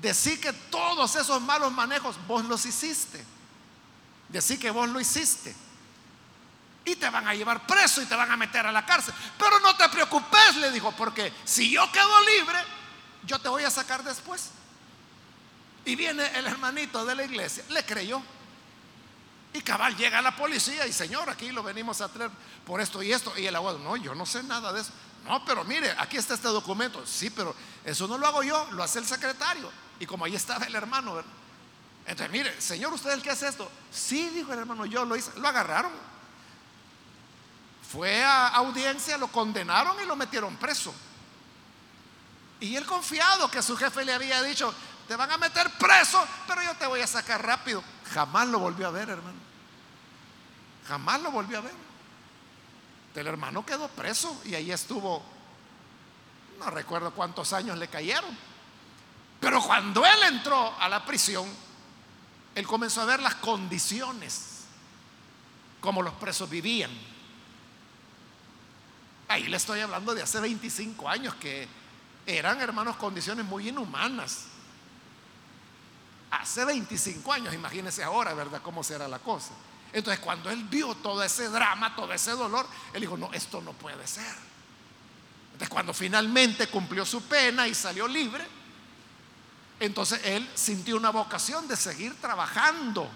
decí 0.00 0.38
que 0.38 0.52
todos 0.52 1.16
esos 1.16 1.40
malos 1.40 1.72
manejos 1.72 2.16
vos 2.26 2.44
los 2.44 2.64
hiciste. 2.66 3.24
Decí 4.28 4.58
que 4.58 4.70
vos 4.70 4.88
lo 4.88 5.00
hiciste. 5.00 5.54
Y 6.84 6.96
te 6.96 7.08
van 7.10 7.28
a 7.28 7.34
llevar 7.34 7.66
preso 7.66 8.02
y 8.02 8.06
te 8.06 8.16
van 8.16 8.30
a 8.30 8.36
meter 8.36 8.66
a 8.66 8.72
la 8.72 8.84
cárcel. 8.84 9.14
Pero 9.38 9.60
no 9.60 9.76
te 9.76 9.88
preocupes, 9.88 10.56
le 10.56 10.70
dijo, 10.72 10.92
porque 10.92 11.32
si 11.44 11.70
yo 11.70 11.90
quedo 11.92 12.20
libre, 12.38 12.58
yo 13.24 13.38
te 13.38 13.48
voy 13.48 13.64
a 13.64 13.70
sacar 13.70 14.02
después. 14.02 14.50
Y 15.84 15.96
viene 15.96 16.26
el 16.38 16.46
hermanito 16.46 17.04
de 17.04 17.14
la 17.14 17.24
iglesia, 17.24 17.64
le 17.68 17.84
creyó. 17.84 18.22
Y 19.54 19.60
cabal 19.60 19.96
llega 19.96 20.18
a 20.18 20.22
la 20.22 20.34
policía 20.34 20.86
y 20.86 20.92
señor, 20.92 21.28
aquí 21.28 21.50
lo 21.50 21.62
venimos 21.62 22.00
a 22.00 22.08
traer 22.08 22.30
por 22.64 22.80
esto 22.80 23.02
y 23.02 23.12
esto. 23.12 23.36
Y 23.36 23.46
el 23.46 23.54
abogado, 23.54 23.78
no, 23.80 23.96
yo 23.96 24.14
no 24.14 24.24
sé 24.24 24.42
nada 24.42 24.72
de 24.72 24.80
eso. 24.80 24.92
No, 25.26 25.44
pero 25.44 25.62
mire, 25.64 25.94
aquí 25.98 26.16
está 26.16 26.34
este 26.34 26.48
documento. 26.48 27.06
Sí, 27.06 27.30
pero 27.30 27.54
eso 27.84 28.06
no 28.08 28.16
lo 28.16 28.26
hago 28.26 28.42
yo, 28.42 28.66
lo 28.72 28.82
hace 28.82 28.98
el 28.98 29.06
secretario. 29.06 29.70
Y 30.00 30.06
como 30.06 30.24
ahí 30.24 30.34
estaba 30.34 30.64
el 30.64 30.74
hermano. 30.74 31.22
Entonces, 32.06 32.32
mire, 32.32 32.60
señor, 32.60 32.92
¿usted 32.92 33.10
es 33.10 33.16
el 33.16 33.22
que 33.22 33.30
hace 33.30 33.48
esto? 33.48 33.70
Sí, 33.92 34.28
dijo 34.30 34.52
el 34.52 34.60
hermano, 34.60 34.86
yo 34.86 35.04
lo 35.04 35.16
hice. 35.16 35.30
Lo 35.38 35.48
agarraron. 35.48 35.92
Fue 37.92 38.24
a 38.24 38.48
audiencia, 38.48 39.18
lo 39.18 39.28
condenaron 39.28 40.00
y 40.02 40.06
lo 40.06 40.16
metieron 40.16 40.56
preso. 40.56 40.94
Y 42.58 42.76
él 42.76 42.86
confiado 42.86 43.50
que 43.50 43.60
su 43.60 43.76
jefe 43.76 44.04
le 44.04 44.14
había 44.14 44.42
dicho, 44.42 44.72
te 45.12 45.16
van 45.16 45.30
a 45.30 45.36
meter 45.36 45.70
preso, 45.72 46.26
pero 46.46 46.62
yo 46.62 46.74
te 46.76 46.86
voy 46.86 47.02
a 47.02 47.06
sacar 47.06 47.44
rápido. 47.44 47.84
Jamás 48.14 48.48
lo 48.48 48.58
volvió 48.58 48.88
a 48.88 48.90
ver, 48.90 49.10
hermano. 49.10 49.36
Jamás 50.88 51.20
lo 51.20 51.30
volvió 51.30 51.58
a 51.58 51.60
ver. 51.60 51.74
El 53.14 53.26
hermano 53.26 53.66
quedó 53.66 53.88
preso 53.88 54.40
y 54.46 54.54
ahí 54.54 54.72
estuvo, 54.72 55.22
no 56.58 56.70
recuerdo 56.70 57.10
cuántos 57.10 57.52
años 57.52 57.76
le 57.76 57.88
cayeron. 57.88 58.34
Pero 59.38 59.60
cuando 59.60 60.02
él 60.06 60.22
entró 60.28 60.74
a 60.80 60.88
la 60.88 61.04
prisión, 61.04 61.46
él 62.54 62.66
comenzó 62.66 63.02
a 63.02 63.04
ver 63.04 63.20
las 63.20 63.34
condiciones, 63.34 64.64
como 65.82 66.00
los 66.00 66.14
presos 66.14 66.48
vivían. 66.48 66.90
Ahí 69.28 69.42
le 69.46 69.58
estoy 69.58 69.80
hablando 69.80 70.14
de 70.14 70.22
hace 70.22 70.40
25 70.40 71.06
años 71.06 71.34
que 71.34 71.68
eran, 72.24 72.62
hermanos, 72.62 72.96
condiciones 72.96 73.44
muy 73.44 73.68
inhumanas. 73.68 74.51
Hace 76.32 76.64
25 76.64 77.30
años, 77.30 77.52
imagínense 77.52 78.02
ahora, 78.02 78.32
¿verdad? 78.32 78.62
¿Cómo 78.62 78.82
será 78.82 79.06
la 79.06 79.18
cosa? 79.18 79.50
Entonces, 79.92 80.18
cuando 80.24 80.48
él 80.48 80.64
vio 80.64 80.94
todo 80.94 81.22
ese 81.22 81.48
drama, 81.50 81.94
todo 81.94 82.10
ese 82.10 82.30
dolor, 82.30 82.66
él 82.94 83.02
dijo, 83.02 83.18
no, 83.18 83.30
esto 83.34 83.60
no 83.60 83.74
puede 83.74 84.06
ser. 84.06 84.34
Entonces, 85.52 85.68
cuando 85.68 85.92
finalmente 85.92 86.68
cumplió 86.68 87.04
su 87.04 87.22
pena 87.24 87.68
y 87.68 87.74
salió 87.74 88.08
libre, 88.08 88.46
entonces 89.78 90.22
él 90.24 90.48
sintió 90.54 90.96
una 90.96 91.10
vocación 91.10 91.68
de 91.68 91.76
seguir 91.76 92.18
trabajando 92.18 93.10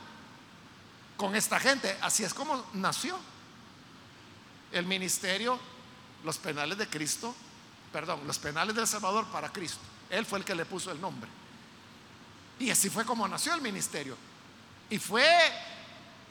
con 1.17 1.35
esta 1.35 1.59
gente. 1.59 1.97
Así 2.03 2.23
es 2.23 2.35
como 2.35 2.67
nació 2.75 3.19
el 4.73 4.85
ministerio, 4.85 5.59
los 6.23 6.37
penales 6.37 6.77
de 6.77 6.87
Cristo, 6.87 7.35
perdón, 7.91 8.21
los 8.27 8.39
penales 8.39 8.77
del 8.77 8.87
Salvador 8.87 9.25
para 9.29 9.51
Cristo. 9.51 9.81
Él 10.11 10.27
fue 10.27 10.41
el 10.41 10.45
que 10.45 10.55
le 10.55 10.67
puso 10.67 10.93
el 10.93 11.01
nombre. 11.01 11.31
Y 12.59 12.71
así 12.71 12.89
fue 12.91 13.05
como 13.05 13.27
nació 13.29 13.55
el 13.55 13.61
ministerio. 13.61 14.17
Y 14.89 14.99
fue 14.99 15.27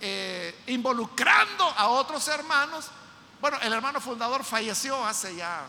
eh, 0.02 0.64
involucrando 0.68 1.64
a 1.64 1.88
otros 1.88 2.28
hermanos. 2.28 2.90
Bueno, 3.40 3.58
el 3.62 3.72
hermano 3.72 4.02
fundador 4.02 4.44
falleció 4.44 5.06
hace 5.06 5.36
ya 5.36 5.66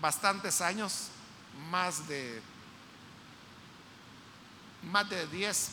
bastantes 0.00 0.60
años, 0.60 1.08
más 1.70 2.06
de 2.06 2.40
más 4.84 5.08
de 5.08 5.26
10, 5.26 5.70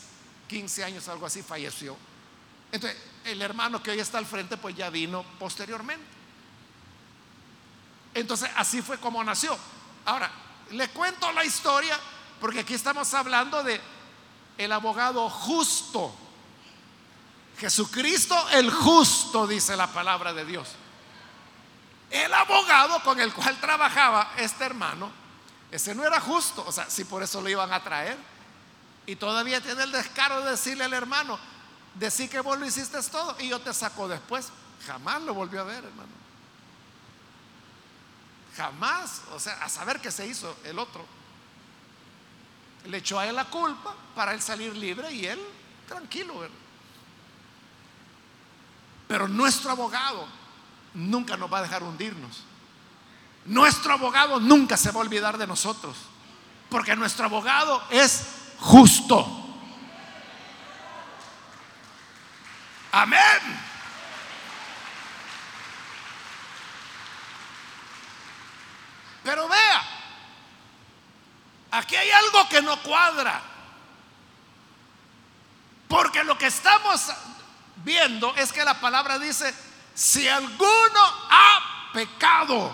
15 0.48 0.84
años, 0.84 1.08
algo 1.08 1.26
así, 1.26 1.42
falleció. 1.42 1.96
Entonces, 2.72 2.98
el 3.24 3.40
hermano 3.40 3.82
que 3.82 3.92
hoy 3.92 4.00
está 4.00 4.18
al 4.18 4.26
frente, 4.26 4.56
pues 4.56 4.76
ya 4.76 4.90
vino 4.90 5.24
posteriormente. 5.38 6.04
Entonces, 8.14 8.50
así 8.56 8.82
fue 8.82 8.98
como 8.98 9.22
nació. 9.22 9.56
Ahora, 10.04 10.30
le 10.70 10.88
cuento 10.88 11.30
la 11.32 11.44
historia 11.44 11.98
porque 12.40 12.60
aquí 12.60 12.74
estamos 12.74 13.12
hablando 13.14 13.62
de 13.62 13.80
el 14.58 14.72
abogado 14.72 15.28
justo. 15.28 16.14
Jesucristo 17.58 18.36
el 18.50 18.70
justo, 18.70 19.46
dice 19.46 19.76
la 19.76 19.86
palabra 19.86 20.32
de 20.32 20.44
Dios. 20.44 20.68
El 22.10 22.32
abogado 22.32 23.02
con 23.02 23.18
el 23.18 23.32
cual 23.32 23.58
trabajaba 23.58 24.32
este 24.36 24.64
hermano, 24.64 25.10
ese 25.70 25.94
no 25.94 26.04
era 26.04 26.20
justo, 26.20 26.64
o 26.66 26.70
sea, 26.70 26.88
si 26.88 27.04
por 27.04 27.22
eso 27.22 27.40
lo 27.40 27.48
iban 27.48 27.72
a 27.72 27.82
traer. 27.82 28.16
Y 29.06 29.16
todavía 29.16 29.60
tiene 29.60 29.84
el 29.84 29.92
descaro 29.92 30.42
de 30.42 30.50
decirle 30.52 30.84
al 30.84 30.92
hermano, 30.92 31.38
decir 31.94 32.28
que 32.28 32.40
vos 32.40 32.58
lo 32.58 32.66
hiciste 32.66 33.00
todo 33.04 33.36
y 33.38 33.48
yo 33.48 33.60
te 33.60 33.72
saco 33.72 34.08
después. 34.08 34.50
Jamás 34.86 35.22
lo 35.22 35.32
volvió 35.32 35.62
a 35.62 35.64
ver, 35.64 35.84
hermano. 35.84 36.10
Jamás, 38.56 39.22
o 39.32 39.40
sea, 39.40 39.54
a 39.64 39.68
saber 39.68 40.00
qué 40.00 40.10
se 40.10 40.26
hizo 40.26 40.56
el 40.64 40.78
otro 40.78 41.15
le 42.86 42.98
echó 42.98 43.18
a 43.18 43.26
él 43.26 43.36
la 43.36 43.46
culpa 43.46 43.94
para 44.14 44.32
él 44.32 44.40
salir 44.40 44.74
libre 44.76 45.12
y 45.12 45.26
él 45.26 45.40
tranquilo. 45.86 46.34
Pero 49.08 49.28
nuestro 49.28 49.70
abogado 49.70 50.26
nunca 50.94 51.36
nos 51.36 51.52
va 51.52 51.58
a 51.58 51.62
dejar 51.62 51.82
hundirnos. 51.82 52.44
Nuestro 53.44 53.92
abogado 53.92 54.40
nunca 54.40 54.76
se 54.76 54.90
va 54.90 55.00
a 55.00 55.04
olvidar 55.04 55.38
de 55.38 55.46
nosotros. 55.46 55.96
Porque 56.68 56.96
nuestro 56.96 57.26
abogado 57.26 57.82
es 57.90 58.26
justo. 58.58 59.44
Amén. 62.90 63.20
Pero 69.22 69.48
vea, 69.48 69.95
Aquí 71.70 71.96
hay 71.96 72.10
algo 72.10 72.48
que 72.48 72.62
no 72.62 72.80
cuadra. 72.82 73.42
Porque 75.88 76.24
lo 76.24 76.36
que 76.36 76.46
estamos 76.46 77.10
viendo 77.84 78.34
es 78.36 78.52
que 78.52 78.64
la 78.64 78.80
palabra 78.80 79.18
dice, 79.18 79.54
si 79.94 80.26
alguno 80.28 81.00
ha 81.30 81.90
pecado, 81.92 82.72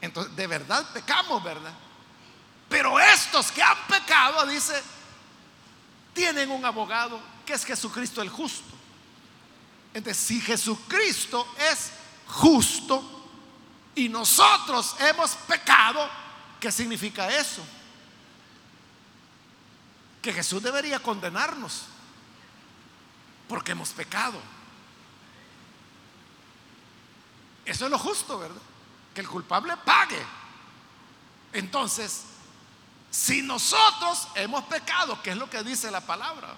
entonces 0.00 0.34
de 0.34 0.46
verdad 0.46 0.84
pecamos, 0.92 1.42
¿verdad? 1.42 1.72
Pero 2.68 2.98
estos 2.98 3.50
que 3.50 3.62
han 3.62 3.78
pecado, 3.88 4.46
dice, 4.46 4.80
tienen 6.12 6.50
un 6.50 6.64
abogado 6.64 7.20
que 7.44 7.52
es 7.54 7.64
Jesucristo 7.64 8.22
el 8.22 8.28
justo. 8.28 8.74
Entonces, 9.92 10.22
si 10.22 10.40
Jesucristo 10.40 11.46
es 11.58 11.90
justo 12.26 13.28
y 13.94 14.08
nosotros 14.08 14.94
hemos 15.00 15.32
pecado, 15.48 16.08
¿Qué 16.60 16.70
significa 16.70 17.28
eso? 17.34 17.64
Que 20.20 20.32
Jesús 20.32 20.62
debería 20.62 21.00
condenarnos 21.00 21.84
porque 23.48 23.72
hemos 23.72 23.90
pecado. 23.90 24.38
Eso 27.64 27.86
es 27.86 27.90
lo 27.90 27.98
justo, 27.98 28.38
¿verdad? 28.38 28.60
Que 29.14 29.22
el 29.22 29.28
culpable 29.28 29.74
pague. 29.78 30.22
Entonces, 31.54 32.24
si 33.10 33.42
nosotros 33.42 34.28
hemos 34.34 34.64
pecado, 34.64 35.20
que 35.22 35.30
es 35.30 35.36
lo 35.36 35.48
que 35.48 35.62
dice 35.62 35.90
la 35.90 36.00
palabra. 36.00 36.54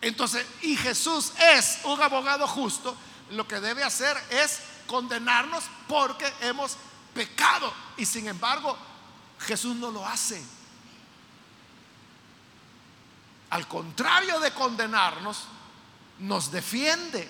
Entonces, 0.00 0.44
y 0.62 0.76
Jesús 0.76 1.32
es 1.38 1.78
un 1.84 2.02
abogado 2.02 2.46
justo, 2.48 2.96
lo 3.30 3.46
que 3.46 3.60
debe 3.60 3.82
hacer 3.82 4.16
es 4.30 4.60
condenarnos 4.86 5.64
porque 5.88 6.32
hemos 6.40 6.76
pecado. 7.14 7.72
Y 7.96 8.06
sin 8.06 8.28
embargo, 8.28 8.76
Jesús 9.40 9.76
no 9.76 9.90
lo 9.90 10.06
hace. 10.06 10.42
Al 13.50 13.66
contrario 13.68 14.40
de 14.40 14.52
condenarnos, 14.52 15.44
nos 16.18 16.50
defiende. 16.50 17.28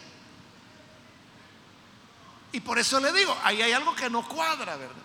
Y 2.52 2.60
por 2.60 2.78
eso 2.78 3.00
le 3.00 3.12
digo, 3.12 3.36
ahí 3.42 3.60
hay 3.60 3.72
algo 3.72 3.94
que 3.94 4.08
no 4.08 4.26
cuadra, 4.26 4.76
¿verdad? 4.76 5.02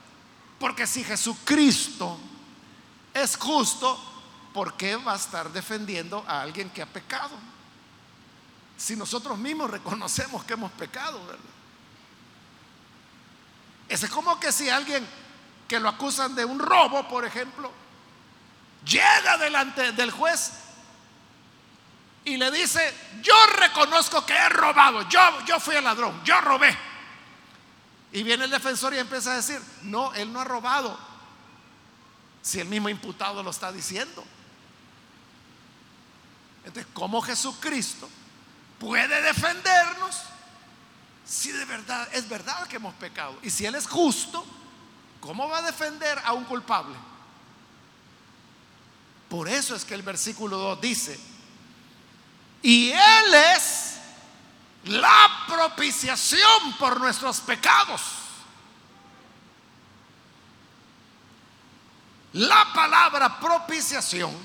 Porque 0.59 0.87
si 0.87 1.03
Jesucristo 1.03 2.17
es 3.13 3.35
justo, 3.35 3.99
¿por 4.53 4.75
qué 4.75 4.95
va 4.95 5.13
a 5.13 5.17
estar 5.17 5.51
defendiendo 5.51 6.23
a 6.27 6.41
alguien 6.41 6.69
que 6.69 6.81
ha 6.81 6.85
pecado? 6.85 7.35
Si 8.77 8.95
nosotros 8.95 9.37
mismos 9.37 9.69
reconocemos 9.69 10.43
que 10.43 10.53
hemos 10.53 10.71
pecado, 10.71 11.19
¿verdad? 11.25 11.43
Es 13.91 14.09
como 14.09 14.39
que 14.39 14.53
si 14.53 14.69
alguien 14.69 15.05
que 15.67 15.77
lo 15.77 15.89
acusan 15.89 16.33
de 16.33 16.45
un 16.45 16.59
robo, 16.59 17.05
por 17.09 17.25
ejemplo, 17.25 17.69
llega 18.85 19.37
delante 19.37 19.91
del 19.91 20.11
juez 20.11 20.53
y 22.23 22.37
le 22.37 22.49
dice, 22.51 22.93
yo 23.21 23.35
reconozco 23.57 24.25
que 24.25 24.33
he 24.33 24.47
robado, 24.47 25.09
yo, 25.09 25.19
yo 25.45 25.59
fui 25.59 25.75
el 25.75 25.83
ladrón, 25.83 26.23
yo 26.23 26.39
robé. 26.39 26.77
Y 28.13 28.23
viene 28.23 28.45
el 28.45 28.51
defensor 28.51 28.93
y 28.93 28.99
empieza 28.99 29.33
a 29.33 29.35
decir, 29.35 29.61
no, 29.81 30.13
él 30.13 30.31
no 30.31 30.39
ha 30.39 30.45
robado, 30.45 30.97
si 32.41 32.61
el 32.61 32.69
mismo 32.69 32.87
imputado 32.87 33.43
lo 33.43 33.51
está 33.51 33.73
diciendo. 33.73 34.23
Entonces, 36.63 36.87
¿cómo 36.93 37.21
Jesucristo 37.21 38.09
puede 38.79 39.21
defendernos 39.21 40.30
si 41.31 41.49
de 41.53 41.63
verdad 41.63 42.09
es 42.11 42.27
verdad 42.27 42.67
que 42.67 42.75
hemos 42.75 42.93
pecado? 42.95 43.39
Y 43.41 43.49
si 43.49 43.65
Él 43.65 43.75
es 43.75 43.87
justo, 43.87 44.45
¿cómo 45.21 45.47
va 45.47 45.59
a 45.59 45.61
defender 45.61 46.19
a 46.25 46.33
un 46.33 46.43
culpable? 46.43 46.95
Por 49.29 49.47
eso 49.47 49.73
es 49.73 49.85
que 49.85 49.93
el 49.93 50.01
versículo 50.01 50.57
2 50.57 50.81
dice, 50.81 51.17
y 52.61 52.89
Él 52.91 53.33
es 53.55 53.97
la 54.83 55.45
propiciación 55.47 56.73
por 56.77 56.99
nuestros 56.99 57.39
pecados. 57.39 58.01
La 62.33 62.73
palabra 62.73 63.39
propiciación 63.39 64.35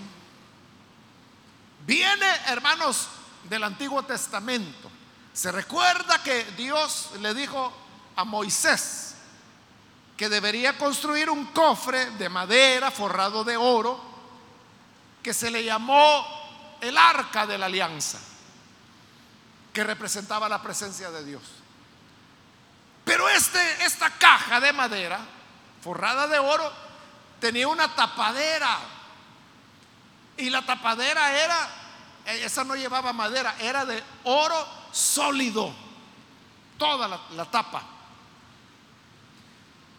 viene, 1.85 2.27
hermanos, 2.47 3.09
del 3.49 3.65
Antiguo 3.65 4.05
Testamento. 4.05 4.96
Se 5.37 5.53
recuerda 5.53 6.23
que 6.23 6.45
Dios 6.57 7.11
le 7.21 7.35
dijo 7.35 7.71
a 8.17 8.25
Moisés 8.25 9.15
que 10.17 10.31
debería 10.31 10.79
construir 10.79 11.29
un 11.29 11.49
cofre 11.49 12.13
de 12.13 12.31
madera 12.31 12.91
forrado 12.91 13.45
de 13.45 13.55
oro 13.55 14.01
que 15.23 15.35
se 15.35 15.51
le 15.51 15.63
llamó 15.63 16.27
el 16.81 16.97
arca 16.97 17.47
de 17.47 17.59
la 17.59 17.67
alianza, 17.67 18.19
que 19.75 19.85
representaba 19.85 20.49
la 20.49 20.63
presencia 20.63 21.11
de 21.11 21.23
Dios. 21.23 21.43
Pero 23.05 23.29
este, 23.29 23.85
esta 23.85 24.09
caja 24.09 24.59
de 24.59 24.73
madera, 24.73 25.21
forrada 25.83 26.29
de 26.29 26.39
oro, 26.39 26.73
tenía 27.41 27.69
una 27.69 27.95
tapadera. 27.95 28.79
Y 30.39 30.49
la 30.49 30.65
tapadera 30.65 31.31
era, 31.39 31.69
esa 32.25 32.65
no 32.65 32.75
llevaba 32.75 33.13
madera, 33.13 33.55
era 33.61 33.85
de 33.85 34.03
oro 34.25 34.76
sólido. 34.93 35.75
Toda 36.79 37.09
la, 37.09 37.45
tapa. 37.47 37.83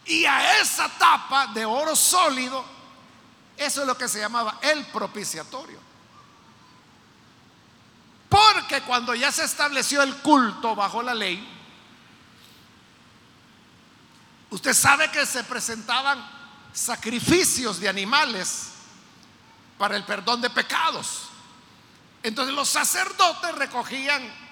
Y 0.05 0.25
a 0.25 0.59
esa 0.61 0.88
tapa 0.89 1.47
de 1.47 1.65
oro 1.65 1.95
sólido, 1.95 2.63
eso 3.57 3.81
es 3.81 3.88
lo 3.88 3.97
que 3.97 4.07
se 4.07 4.19
llamaba 4.19 4.59
el 4.61 4.85
propiciatorio. 4.85 5.79
Porque 8.29 8.81
cuando 8.81 9.15
ya 9.15 9.31
se 9.31 9.43
estableció 9.43 10.03
el 10.03 10.15
culto 10.17 10.75
bajo 10.75 11.01
la 11.01 11.15
ley, 11.15 11.45
usted 14.49 14.73
sabe 14.73 15.09
que 15.11 15.25
se 15.25 15.43
presentaban 15.43 16.23
sacrificios 16.73 17.79
de 17.79 17.89
animales 17.89 18.73
para 19.77 19.95
el 19.95 20.03
perdón 20.03 20.41
de 20.41 20.49
pecados. 20.49 21.23
Entonces 22.23 22.53
los 22.53 22.67
sacerdotes 22.67 23.55
recogían 23.55 24.47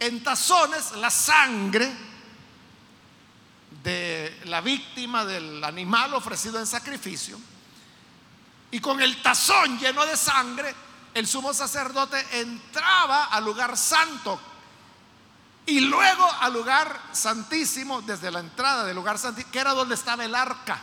en 0.00 0.22
tazones 0.22 0.92
la 0.92 1.10
sangre 1.10 1.92
de 3.82 4.40
la 4.44 4.60
víctima 4.60 5.24
del 5.24 5.62
animal 5.62 6.14
ofrecido 6.14 6.58
en 6.58 6.66
sacrificio 6.66 7.38
y 8.70 8.80
con 8.80 9.00
el 9.00 9.22
tazón 9.22 9.78
lleno 9.78 10.04
de 10.04 10.16
sangre 10.16 10.74
el 11.14 11.26
sumo 11.26 11.52
sacerdote 11.54 12.24
entraba 12.32 13.26
al 13.26 13.44
lugar 13.44 13.76
santo 13.76 14.40
y 15.66 15.80
luego 15.80 16.24
al 16.40 16.52
lugar 16.52 17.00
santísimo 17.12 18.00
desde 18.02 18.30
la 18.30 18.40
entrada 18.40 18.84
del 18.84 18.96
lugar 18.96 19.18
santísimo, 19.18 19.52
que 19.52 19.58
era 19.58 19.72
donde 19.72 19.94
estaba 19.94 20.24
el 20.24 20.34
arca. 20.34 20.80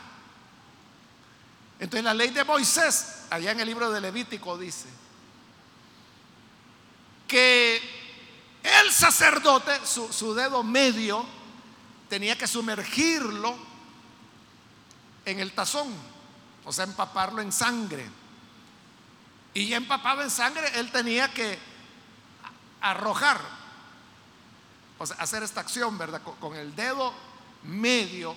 Entonces 1.80 2.04
la 2.04 2.14
ley 2.14 2.30
de 2.30 2.44
Moisés, 2.44 3.24
allá 3.30 3.52
en 3.52 3.60
el 3.60 3.68
libro 3.68 3.92
de 3.92 4.00
Levítico 4.00 4.58
dice 4.58 4.88
que 7.28 8.05
el 8.66 8.92
sacerdote, 8.92 9.86
su, 9.86 10.12
su 10.12 10.34
dedo 10.34 10.64
medio, 10.64 11.26
tenía 12.10 12.38
que 12.38 12.48
sumergirlo 12.48 13.56
en 15.26 15.40
el 15.40 15.52
tazón, 15.54 15.94
o 16.64 16.72
sea, 16.72 16.86
empaparlo 16.86 17.42
en 17.42 17.52
sangre. 17.52 18.10
Y 19.54 19.74
empapado 19.74 20.22
en 20.22 20.30
sangre, 20.30 20.68
él 20.80 20.92
tenía 20.92 21.34
que 21.34 21.58
arrojar, 22.82 23.40
o 24.98 25.06
sea, 25.06 25.18
hacer 25.18 25.44
esta 25.44 25.62
acción, 25.62 25.98
¿verdad? 25.98 26.22
Con, 26.22 26.56
el 26.56 26.76
dedo 26.76 27.14
medio 27.64 28.36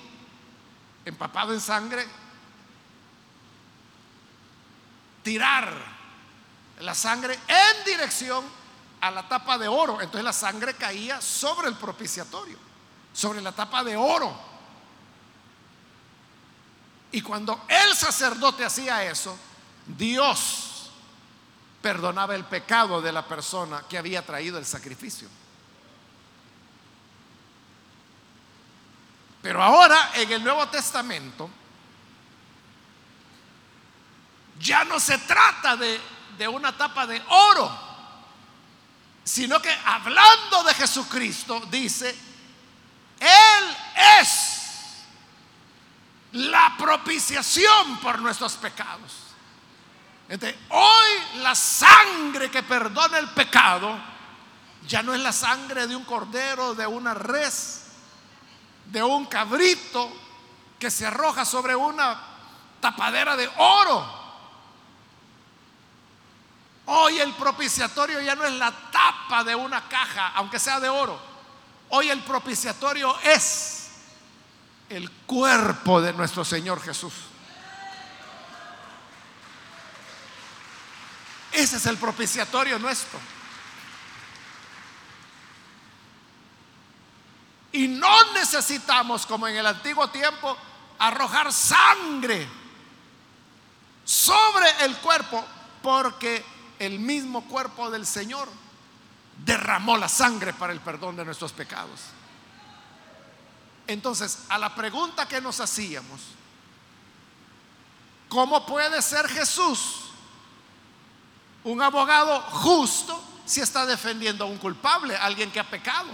empapado 1.05 1.53
en 1.53 1.61
sangre, 1.61 2.07
tirar 5.22 5.72
la 6.81 6.95
sangre 6.95 7.39
en 7.49 7.85
dirección 7.85 8.45
a 9.01 9.11
la 9.11 9.28
tapa 9.28 9.59
de 9.59 9.68
oro. 9.68 10.01
Entonces 10.01 10.24
la 10.24 10.32
sangre 10.32 10.74
caía 10.74 11.20
sobre 11.20 11.68
el 11.68 11.74
propiciatorio, 11.76 12.59
sobre 13.12 13.40
la 13.40 13.53
tapa 13.53 13.84
de 13.84 13.96
oro. 13.96 14.49
Y 17.11 17.22
cuando 17.22 17.64
el 17.68 17.94
sacerdote 17.94 18.64
hacía 18.64 19.05
eso, 19.05 19.36
Dios 19.86 20.90
perdonaba 21.80 22.34
el 22.34 22.44
pecado 22.44 23.01
de 23.01 23.12
la 23.12 23.26
persona 23.26 23.84
que 23.88 23.96
había 23.96 24.24
traído 24.24 24.59
el 24.59 24.66
sacrificio. 24.66 25.28
Pero 29.40 29.62
ahora 29.62 30.11
en 30.14 30.30
el 30.32 30.42
Nuevo 30.42 30.66
Testamento 30.68 31.49
ya 34.59 34.84
no 34.84 34.99
se 34.99 35.16
trata 35.18 35.76
de, 35.76 36.01
de 36.36 36.49
una 36.49 36.76
tapa 36.76 37.07
de 37.07 37.22
oro, 37.28 37.88
sino 39.29 39.61
que 39.61 39.70
hablando 39.85 40.62
de 40.64 40.74
Jesucristo 40.74 41.61
dice, 41.70 42.16
Él 43.20 43.76
es 44.20 45.05
la 46.33 46.74
propiciación 46.79 47.99
por 48.01 48.18
nuestros 48.20 48.55
pecados 48.55 49.29
hoy 50.68 51.41
la 51.41 51.55
sangre 51.55 52.51
que 52.51 52.62
perdona 52.62 53.18
el 53.18 53.31
pecado 53.31 53.97
ya 54.87 55.03
no 55.03 55.14
es 55.14 55.20
la 55.20 55.33
sangre 55.33 55.87
de 55.87 55.97
un 55.97 56.05
cordero, 56.05 56.74
de 56.74 56.87
una 56.87 57.12
res, 57.12 57.85
de 58.87 59.03
un 59.03 59.26
cabrito 59.26 60.11
que 60.79 60.91
se 60.91 61.07
arroja 61.07 61.45
sobre 61.45 61.76
una 61.76 62.18
tapadera 62.81 63.37
de 63.37 63.51
oro. 63.59 64.18
Hoy 66.91 67.18
el 67.18 67.34
propiciatorio 67.34 68.18
ya 68.22 68.34
no 68.34 68.45
es 68.45 68.53
la 68.55 68.72
tapa 68.91 69.45
de 69.45 69.55
una 69.55 69.86
caja, 69.89 70.28
aunque 70.28 70.59
sea 70.59 70.80
de 70.80 70.89
oro. 70.89 71.20
Hoy 71.91 72.09
el 72.09 72.22
propiciatorio 72.22 73.14
es 73.20 73.91
el 74.89 75.11
cuerpo 75.11 76.01
de 76.01 76.14
nuestro 76.14 76.47
Señor 76.47 76.80
Jesús. 76.80 77.12
Ese 81.53 81.76
es 81.76 81.84
el 81.84 81.99
propiciatorio 81.99 82.78
nuestro. 82.78 83.20
Y 87.72 87.86
no 87.86 88.32
necesitamos, 88.32 89.26
como 89.26 89.47
en 89.47 89.57
el 89.57 89.66
antiguo 89.66 90.09
tiempo, 90.09 90.57
arrojar 90.99 91.53
sangre 91.53 92.49
sobre 94.07 94.70
el 94.86 94.97
cuerpo 94.97 95.45
porque 95.82 96.57
el 96.79 96.99
mismo 96.99 97.45
cuerpo 97.45 97.91
del 97.91 98.07
Señor 98.07 98.49
derramó 99.45 99.97
la 99.97 100.09
sangre 100.09 100.53
para 100.53 100.72
el 100.72 100.81
perdón 100.81 101.16
de 101.16 101.24
nuestros 101.24 101.53
pecados. 101.53 102.01
Entonces, 103.87 104.41
a 104.49 104.59
la 104.59 104.74
pregunta 104.74 105.26
que 105.26 105.41
nos 105.41 105.61
hacíamos, 105.61 106.20
¿cómo 108.29 108.66
puede 108.66 109.01
ser 109.01 109.26
Jesús 109.29 110.11
un 111.64 111.81
abogado 111.81 112.41
justo 112.41 113.22
si 113.47 113.61
está 113.61 113.87
defendiendo 113.87 114.45
a 114.45 114.47
un 114.47 114.59
culpable, 114.59 115.16
alguien 115.16 115.51
que 115.51 115.61
ha 115.61 115.68
pecado? 115.68 116.11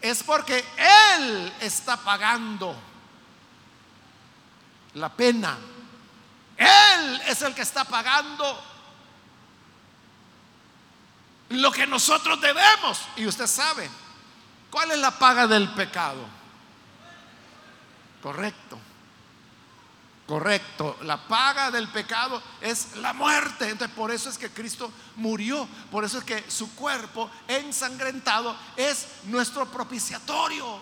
Es 0.00 0.22
porque 0.22 0.64
Él 1.16 1.52
está 1.60 1.96
pagando 1.96 2.74
la 4.94 5.08
pena. 5.08 5.58
Él 6.56 7.22
es 7.26 7.42
el 7.42 7.54
que 7.54 7.62
está 7.62 7.84
pagando 7.84 8.69
lo 11.50 11.70
que 11.70 11.86
nosotros 11.86 12.40
debemos. 12.40 13.00
Y 13.16 13.26
usted 13.26 13.46
sabe, 13.46 13.88
¿cuál 14.70 14.90
es 14.92 14.98
la 14.98 15.10
paga 15.18 15.46
del 15.46 15.68
pecado? 15.70 16.26
Correcto. 18.22 18.78
Correcto, 20.26 20.96
la 21.02 21.16
paga 21.16 21.72
del 21.72 21.88
pecado 21.88 22.40
es 22.60 22.96
la 22.98 23.12
muerte. 23.12 23.68
Entonces 23.68 23.96
por 23.96 24.12
eso 24.12 24.30
es 24.30 24.38
que 24.38 24.48
Cristo 24.48 24.92
murió, 25.16 25.66
por 25.90 26.04
eso 26.04 26.18
es 26.18 26.24
que 26.24 26.48
su 26.48 26.72
cuerpo 26.76 27.28
ensangrentado 27.48 28.56
es 28.76 29.08
nuestro 29.24 29.66
propiciatorio. 29.66 30.78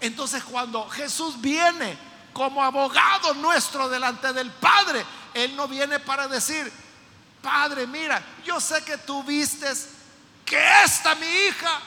Entonces 0.00 0.42
cuando 0.42 0.88
Jesús 0.88 1.40
viene 1.40 1.96
como 2.32 2.64
abogado 2.64 3.32
nuestro 3.34 3.88
delante 3.88 4.32
del 4.32 4.50
Padre, 4.50 5.06
Él 5.32 5.54
no 5.54 5.68
viene 5.68 6.00
para 6.00 6.26
decir, 6.26 6.72
Padre, 7.46 7.86
mira, 7.86 8.20
yo 8.44 8.60
sé 8.60 8.82
que 8.82 8.98
tú 8.98 9.22
vistes 9.22 9.90
que 10.44 10.58
esta 10.82 11.14
mi 11.14 11.26
hija 11.26 11.80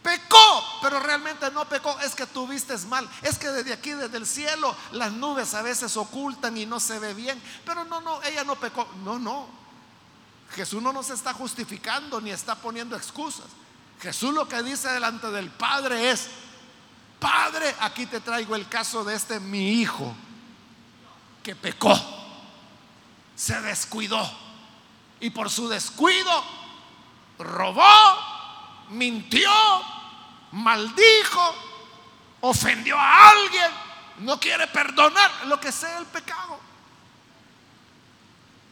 pecó, 0.00 0.64
pero 0.80 1.00
realmente 1.00 1.50
no 1.50 1.68
pecó, 1.68 1.98
es 1.98 2.14
que 2.14 2.26
tú 2.26 2.46
vistes 2.46 2.84
mal, 2.84 3.10
es 3.22 3.38
que 3.38 3.48
desde 3.48 3.72
aquí, 3.72 3.90
desde 3.90 4.16
el 4.16 4.24
cielo, 4.24 4.76
las 4.92 5.10
nubes 5.10 5.52
a 5.54 5.62
veces 5.62 5.96
ocultan 5.96 6.56
y 6.56 6.64
no 6.64 6.78
se 6.78 7.00
ve 7.00 7.12
bien, 7.12 7.42
pero 7.64 7.84
no, 7.86 8.00
no, 8.00 8.22
ella 8.22 8.44
no 8.44 8.54
pecó, 8.54 8.86
no, 9.02 9.18
no, 9.18 9.48
Jesús 10.54 10.80
no 10.80 10.92
nos 10.92 11.10
está 11.10 11.32
justificando 11.32 12.20
ni 12.20 12.30
está 12.30 12.54
poniendo 12.54 12.94
excusas. 12.94 13.46
Jesús 14.00 14.32
lo 14.32 14.46
que 14.46 14.62
dice 14.62 14.88
delante 14.92 15.28
del 15.28 15.50
Padre 15.50 16.12
es, 16.12 16.28
Padre, 17.18 17.74
aquí 17.80 18.06
te 18.06 18.20
traigo 18.20 18.54
el 18.54 18.68
caso 18.68 19.02
de 19.02 19.16
este 19.16 19.40
mi 19.40 19.72
hijo 19.72 20.14
que 21.42 21.56
pecó 21.56 22.25
se 23.36 23.60
descuidó. 23.60 24.28
Y 25.20 25.30
por 25.30 25.50
su 25.50 25.68
descuido 25.68 26.44
robó, 27.38 27.84
mintió, 28.90 29.50
maldijo, 30.52 31.54
ofendió 32.40 32.98
a 32.98 33.30
alguien, 33.30 33.70
no 34.18 34.40
quiere 34.40 34.66
perdonar 34.66 35.30
lo 35.46 35.60
que 35.60 35.70
sea 35.70 35.98
el 35.98 36.06
pecado. 36.06 36.58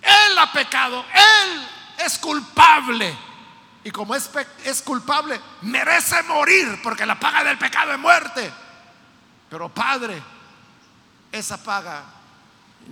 Él 0.02 0.38
ha 0.38 0.50
pecado, 0.52 1.04
él 1.12 1.68
es 1.98 2.18
culpable. 2.18 3.16
Y 3.84 3.90
como 3.90 4.14
es, 4.14 4.30
es 4.64 4.80
culpable, 4.80 5.38
merece 5.62 6.22
morir 6.22 6.80
porque 6.82 7.04
la 7.04 7.20
paga 7.20 7.44
del 7.44 7.58
pecado 7.58 7.92
es 7.92 7.98
muerte. 7.98 8.50
Pero 9.50 9.68
Padre, 9.68 10.22
esa 11.30 11.62
paga 11.62 12.02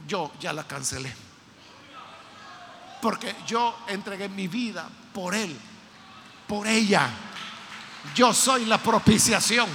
yo 0.06 0.32
ya 0.38 0.52
la 0.52 0.64
cancelé 0.66 1.31
porque 3.03 3.34
yo 3.44 3.80
entregué 3.88 4.28
mi 4.28 4.46
vida 4.46 4.88
por 5.12 5.34
Él, 5.34 5.59
por 6.46 6.68
ella. 6.68 7.11
Yo 8.14 8.32
soy 8.32 8.64
la 8.64 8.78
propiciación. 8.78 9.68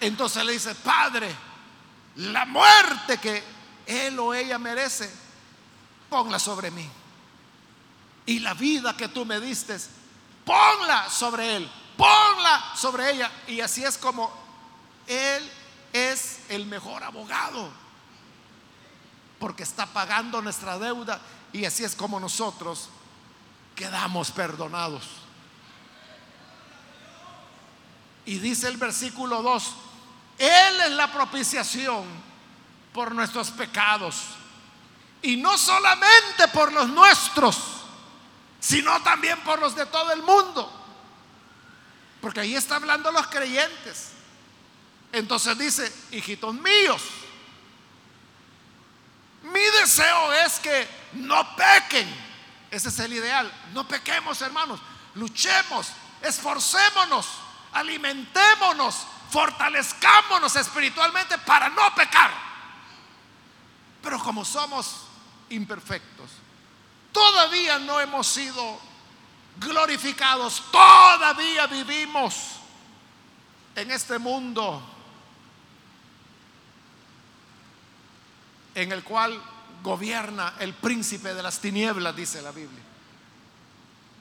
Entonces 0.00 0.42
le 0.46 0.52
dice, 0.52 0.74
Padre, 0.76 1.30
la 2.16 2.46
muerte 2.46 3.18
que 3.18 3.44
Él 3.84 4.18
o 4.18 4.32
ella 4.32 4.58
merece, 4.58 5.14
ponla 6.08 6.38
sobre 6.38 6.70
mí. 6.70 6.88
Y 8.24 8.38
la 8.38 8.54
vida 8.54 8.96
que 8.96 9.08
tú 9.08 9.26
me 9.26 9.40
diste, 9.40 9.76
ponla 10.42 11.10
sobre 11.10 11.56
Él, 11.56 11.70
ponla 11.98 12.72
sobre 12.74 13.10
ella. 13.10 13.30
Y 13.46 13.60
así 13.60 13.84
es 13.84 13.98
como 13.98 14.32
Él 15.06 15.52
es 15.92 16.40
el 16.48 16.64
mejor 16.64 17.04
abogado 17.04 17.89
porque 19.40 19.62
está 19.64 19.86
pagando 19.86 20.40
nuestra 20.42 20.78
deuda 20.78 21.18
y 21.52 21.64
así 21.64 21.82
es 21.82 21.96
como 21.96 22.20
nosotros 22.20 22.90
quedamos 23.74 24.30
perdonados. 24.30 25.02
Y 28.26 28.38
dice 28.38 28.68
el 28.68 28.76
versículo 28.76 29.42
2, 29.42 29.74
Él 30.38 30.80
es 30.82 30.90
la 30.92 31.10
propiciación 31.10 32.04
por 32.92 33.14
nuestros 33.14 33.50
pecados. 33.50 34.26
Y 35.22 35.36
no 35.38 35.56
solamente 35.56 36.48
por 36.52 36.72
los 36.72 36.88
nuestros, 36.90 37.58
sino 38.60 39.02
también 39.02 39.40
por 39.40 39.58
los 39.58 39.74
de 39.74 39.86
todo 39.86 40.12
el 40.12 40.22
mundo. 40.22 40.70
Porque 42.20 42.40
ahí 42.40 42.54
está 42.54 42.76
hablando 42.76 43.10
los 43.10 43.26
creyentes. 43.28 44.10
Entonces 45.12 45.56
dice, 45.58 45.92
hijitos 46.12 46.54
míos, 46.54 47.02
mi 49.42 49.60
deseo 49.80 50.32
es 50.32 50.58
que 50.58 50.88
no 51.12 51.56
pequen. 51.56 52.08
Ese 52.70 52.88
es 52.88 52.98
el 52.98 53.12
ideal. 53.12 53.50
No 53.72 53.86
pequemos, 53.86 54.40
hermanos. 54.42 54.80
Luchemos, 55.14 55.88
esforcémonos, 56.22 57.26
alimentémonos, 57.72 59.06
fortalezcámonos 59.30 60.54
espiritualmente 60.56 61.38
para 61.38 61.68
no 61.68 61.94
pecar. 61.94 62.30
Pero 64.02 64.18
como 64.20 64.44
somos 64.44 65.06
imperfectos, 65.48 66.30
todavía 67.12 67.78
no 67.78 68.00
hemos 68.00 68.26
sido 68.26 68.78
glorificados, 69.56 70.62
todavía 70.70 71.66
vivimos 71.66 72.34
en 73.74 73.90
este 73.90 74.18
mundo 74.18 74.82
en 78.74 78.92
el 78.92 79.02
cual 79.02 79.40
gobierna 79.82 80.54
el 80.58 80.74
príncipe 80.74 81.34
de 81.34 81.42
las 81.42 81.58
tinieblas, 81.60 82.14
dice 82.14 82.42
la 82.42 82.52
Biblia. 82.52 82.82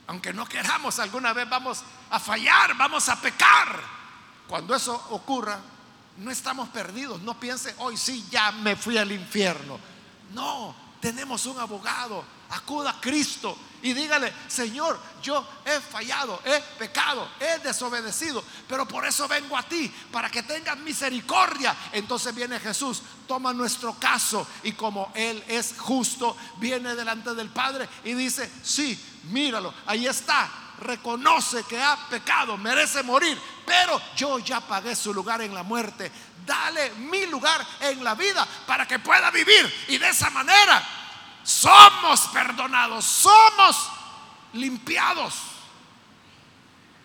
Aunque 0.07 0.33
no 0.33 0.45
queramos, 0.45 0.97
alguna 0.99 1.33
vez 1.33 1.47
vamos 1.47 1.83
a 2.09 2.19
fallar, 2.19 2.75
vamos 2.75 3.07
a 3.09 3.21
pecar. 3.21 3.79
Cuando 4.47 4.75
eso 4.75 4.95
ocurra, 5.11 5.59
no 6.17 6.31
estamos 6.31 6.69
perdidos. 6.69 7.21
No 7.21 7.39
piense, 7.39 7.75
hoy 7.77 7.95
sí, 7.95 8.25
ya 8.31 8.51
me 8.51 8.75
fui 8.75 8.97
al 8.97 9.11
infierno. 9.11 9.79
No, 10.33 10.75
tenemos 10.99 11.45
un 11.45 11.59
abogado. 11.59 12.23
Acuda 12.49 12.91
a 12.91 13.01
Cristo 13.01 13.57
y 13.81 13.93
dígale, 13.93 14.33
Señor, 14.47 14.99
yo 15.21 15.45
he 15.65 15.79
fallado, 15.79 16.41
he 16.43 16.59
pecado, 16.77 17.29
he 17.39 17.59
desobedecido, 17.59 18.43
pero 18.67 18.87
por 18.87 19.05
eso 19.05 19.27
vengo 19.27 19.55
a 19.55 19.63
ti, 19.63 19.93
para 20.11 20.29
que 20.29 20.43
tengas 20.43 20.77
misericordia. 20.77 21.75
Entonces 21.93 22.35
viene 22.35 22.59
Jesús, 22.59 23.01
toma 23.27 23.53
nuestro 23.53 23.93
caso 23.93 24.45
y 24.63 24.73
como 24.73 25.11
Él 25.15 25.43
es 25.47 25.75
justo, 25.77 26.35
viene 26.57 26.95
delante 26.95 27.33
del 27.33 27.49
Padre 27.49 27.87
y 28.03 28.13
dice, 28.13 28.51
sí, 28.63 28.99
míralo, 29.25 29.73
ahí 29.85 30.07
está, 30.07 30.49
reconoce 30.79 31.63
que 31.63 31.81
ha 31.81 31.95
pecado, 32.09 32.57
merece 32.57 33.01
morir, 33.03 33.39
pero 33.65 34.01
yo 34.15 34.39
ya 34.39 34.59
pagué 34.59 34.95
su 34.95 35.13
lugar 35.13 35.41
en 35.41 35.53
la 35.53 35.63
muerte. 35.63 36.11
Dale 36.45 36.91
mi 36.95 37.27
lugar 37.27 37.65
en 37.79 38.03
la 38.03 38.15
vida 38.15 38.45
para 38.65 38.87
que 38.87 38.97
pueda 38.99 39.29
vivir 39.29 39.85
y 39.87 39.99
de 39.99 40.09
esa 40.09 40.31
manera 40.31 40.98
somos 41.43 42.21
perdonados, 42.33 43.05
somos 43.05 43.89
limpiados. 44.53 45.35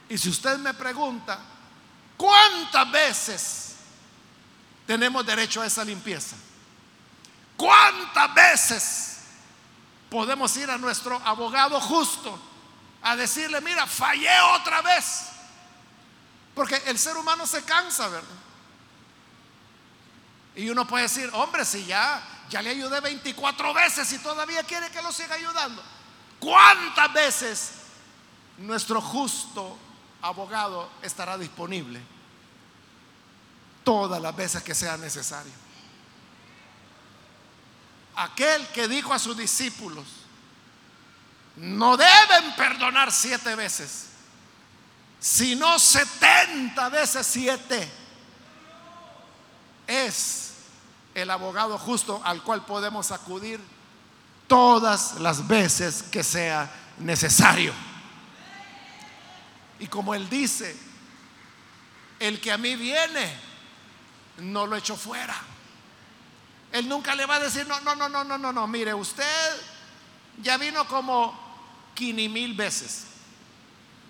Y 0.08 0.18
si 0.18 0.28
usted 0.28 0.58
me 0.58 0.74
pregunta, 0.74 1.38
¿cuántas 2.16 2.90
veces 2.90 3.76
tenemos 4.86 5.24
derecho 5.24 5.62
a 5.62 5.66
esa 5.66 5.84
limpieza? 5.84 6.36
¿Cuántas 7.56 8.34
veces 8.34 9.18
podemos 10.10 10.56
ir 10.56 10.70
a 10.70 10.78
nuestro 10.78 11.20
abogado 11.24 11.80
justo 11.80 12.38
a 13.02 13.16
decirle, 13.16 13.60
mira, 13.60 13.86
fallé 13.86 14.40
otra 14.54 14.82
vez? 14.82 15.28
Porque 16.54 16.76
el 16.86 16.98
ser 16.98 17.16
humano 17.16 17.46
se 17.46 17.64
cansa, 17.64 18.08
¿verdad? 18.08 18.28
Y 20.56 20.68
uno 20.68 20.86
puede 20.86 21.04
decir, 21.04 21.28
hombre, 21.32 21.64
si 21.64 21.84
ya 21.84 22.22
ya 22.50 22.62
le 22.62 22.70
ayudé 22.70 23.00
24 23.00 23.74
veces 23.74 24.12
y 24.12 24.18
todavía 24.18 24.62
quiere 24.62 24.90
que 24.90 25.02
lo 25.02 25.12
siga 25.12 25.34
ayudando. 25.34 25.82
¿Cuántas 26.38 27.12
veces 27.12 27.72
nuestro 28.58 29.00
justo 29.00 29.78
abogado 30.22 30.88
estará 31.02 31.36
disponible 31.36 32.00
todas 33.84 34.20
las 34.20 34.34
veces 34.34 34.62
que 34.62 34.74
sea 34.74 34.96
necesario. 34.96 35.52
Aquel 38.16 38.66
que 38.68 38.88
dijo 38.88 39.12
a 39.12 39.18
sus 39.18 39.36
discípulos, 39.36 40.06
no 41.56 41.96
deben 41.96 42.56
perdonar 42.56 43.12
siete 43.12 43.54
veces, 43.54 44.06
sino 45.20 45.78
setenta 45.78 46.88
veces 46.88 47.26
siete. 47.26 47.88
Es 49.86 50.53
el 51.14 51.30
abogado 51.30 51.78
justo 51.78 52.20
al 52.24 52.42
cual 52.42 52.64
podemos 52.64 53.10
acudir 53.12 53.60
todas 54.46 55.20
las 55.20 55.46
veces 55.46 56.02
que 56.02 56.22
sea 56.22 56.70
necesario. 56.98 57.72
Y 59.78 59.86
como 59.86 60.14
él 60.14 60.28
dice, 60.28 60.76
el 62.18 62.40
que 62.40 62.52
a 62.52 62.58
mí 62.58 62.76
viene, 62.76 63.34
no 64.38 64.66
lo 64.66 64.76
echo 64.76 64.96
fuera. 64.96 65.36
Él 66.72 66.88
nunca 66.88 67.14
le 67.14 67.26
va 67.26 67.36
a 67.36 67.40
decir, 67.40 67.66
no, 67.66 67.80
no, 67.80 67.94
no, 67.94 68.08
no, 68.08 68.24
no, 68.24 68.36
no, 68.36 68.52
no, 68.52 68.66
mire, 68.66 68.92
usted 68.94 69.62
ya 70.42 70.56
vino 70.56 70.86
como 70.88 71.38
quini 71.94 72.28
mil 72.28 72.54
veces. 72.54 73.06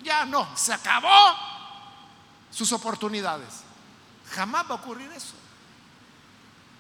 Ya 0.03 0.25
no, 0.25 0.49
se 0.57 0.73
acabó 0.73 1.37
sus 2.51 2.73
oportunidades. 2.73 3.63
Jamás 4.31 4.65
va 4.67 4.71
a 4.71 4.75
ocurrir 4.75 5.11
eso. 5.13 5.35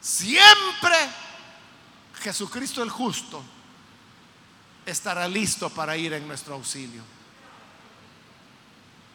Siempre 0.04 0.94
Jesucristo 2.20 2.82
el 2.82 2.90
justo 2.90 3.42
estará 4.84 5.26
listo 5.26 5.70
para 5.70 5.96
ir 5.96 6.12
en 6.12 6.28
nuestro 6.28 6.56
auxilio. 6.56 7.02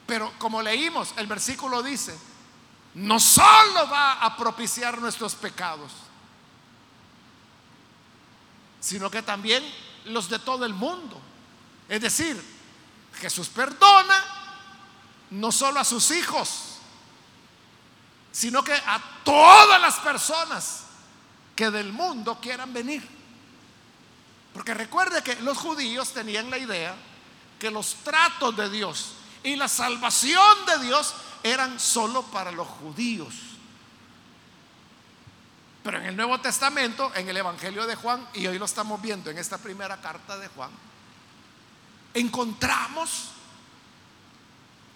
Pero 0.07 0.33
como 0.39 0.63
leímos, 0.63 1.13
el 1.17 1.27
versículo 1.27 1.83
dice, 1.83 2.17
no 2.95 3.19
solo 3.19 3.87
va 3.87 4.13
a 4.13 4.35
propiciar 4.35 4.97
nuestros 4.97 5.35
pecados, 5.35 5.91
sino 8.79 9.11
que 9.11 9.21
también 9.21 9.63
los 10.05 10.27
de 10.27 10.39
todo 10.39 10.65
el 10.65 10.73
mundo. 10.73 11.21
Es 11.87 12.01
decir, 12.01 12.43
Jesús 13.21 13.47
perdona 13.49 14.25
no 15.29 15.51
solo 15.51 15.79
a 15.79 15.85
sus 15.85 16.09
hijos, 16.09 16.68
sino 18.31 18.63
que 18.63 18.73
a 18.73 19.01
todas 19.23 19.81
las 19.81 19.95
personas 19.99 20.83
que 21.55 21.69
del 21.69 21.91
mundo 21.91 22.39
quieran 22.41 22.71
venir. 22.71 23.07
Porque 24.53 24.73
recuerde 24.73 25.21
que 25.23 25.35
los 25.41 25.57
judíos 25.57 26.13
tenían 26.13 26.49
la 26.49 26.57
idea 26.57 26.95
que 27.59 27.69
los 27.69 27.95
tratos 27.95 28.55
de 28.55 28.69
Dios 28.69 29.13
y 29.43 29.55
la 29.55 29.67
salvación 29.67 30.65
de 30.65 30.85
Dios 30.85 31.13
eran 31.43 31.79
solo 31.79 32.23
para 32.23 32.51
los 32.51 32.67
judíos. 32.67 33.33
Pero 35.83 35.97
en 35.97 36.05
el 36.05 36.15
Nuevo 36.15 36.39
Testamento, 36.39 37.11
en 37.15 37.29
el 37.29 37.37
Evangelio 37.37 37.85
de 37.85 37.95
Juan, 37.95 38.27
y 38.33 38.47
hoy 38.47 38.59
lo 38.59 38.65
estamos 38.65 39.01
viendo 39.01 39.29
en 39.29 39.37
esta 39.37 39.57
primera 39.57 39.97
carta 39.97 40.37
de 40.37 40.47
Juan, 40.49 40.71
encontramos 42.13 43.29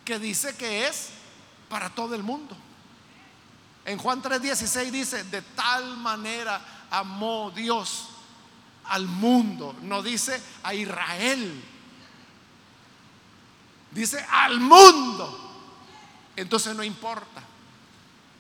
que 0.04 0.20
dice 0.20 0.56
que 0.58 0.88
es 0.88 1.10
para 1.70 1.90
todo 1.90 2.16
el 2.16 2.24
mundo. 2.24 2.56
En 3.86 3.98
Juan 3.98 4.22
3:16 4.22 4.92
dice, 4.92 5.24
de 5.26 5.42
tal 5.42 5.98
manera 5.98 6.62
amó 6.90 7.52
Dios 7.52 8.10
al 8.86 9.08
mundo, 9.08 9.76
no 9.82 10.02
dice 10.02 10.42
a 10.64 10.74
Israel, 10.74 11.64
dice 13.92 14.26
al 14.30 14.60
mundo. 14.60 15.40
Entonces 16.36 16.76
no 16.76 16.84
importa 16.84 17.44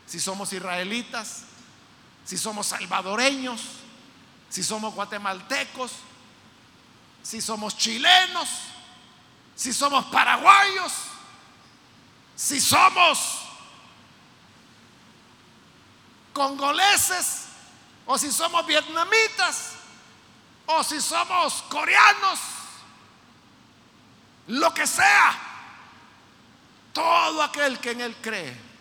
si 0.05 0.19
somos 0.19 0.51
israelitas, 0.53 1.43
si 2.25 2.37
somos 2.37 2.67
salvadoreños, 2.67 3.61
si 4.49 4.63
somos 4.63 4.93
guatemaltecos, 4.93 5.91
si 7.21 7.41
somos 7.41 7.77
chilenos, 7.77 8.49
si 9.55 9.73
somos 9.73 10.05
paraguayos, 10.05 10.93
si 12.35 12.59
somos 12.59 13.42
congoleses, 16.33 17.45
o 18.05 18.17
si 18.17 18.31
somos 18.31 18.65
vietnamitas, 18.65 19.73
o 20.65 20.83
si 20.83 20.99
somos 20.99 21.61
coreanos, 21.69 22.39
lo 24.47 24.73
que 24.73 24.85
sea, 24.85 25.39
todo 26.91 27.41
aquel 27.41 27.79
que 27.79 27.91
en 27.91 28.01
él 28.01 28.15
cree 28.21 28.73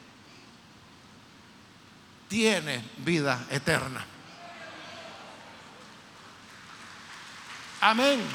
tiene 2.28 2.82
vida 2.96 3.44
eterna. 3.50 4.06
Amén. 7.82 8.26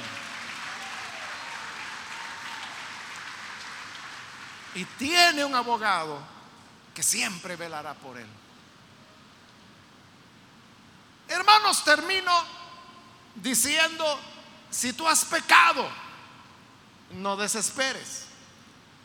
Y 4.75 4.85
tiene 4.85 5.43
un 5.43 5.55
abogado 5.55 6.19
que 6.93 7.01
siempre 7.01 7.55
velará 7.55 7.95
por 7.95 8.17
él. 8.17 8.27
Hermanos, 11.27 11.83
termino 11.83 12.31
diciendo, 13.35 14.19
si 14.69 14.93
tú 14.93 15.07
has 15.07 15.25
pecado, 15.25 15.87
no 17.11 17.35
desesperes. 17.35 18.25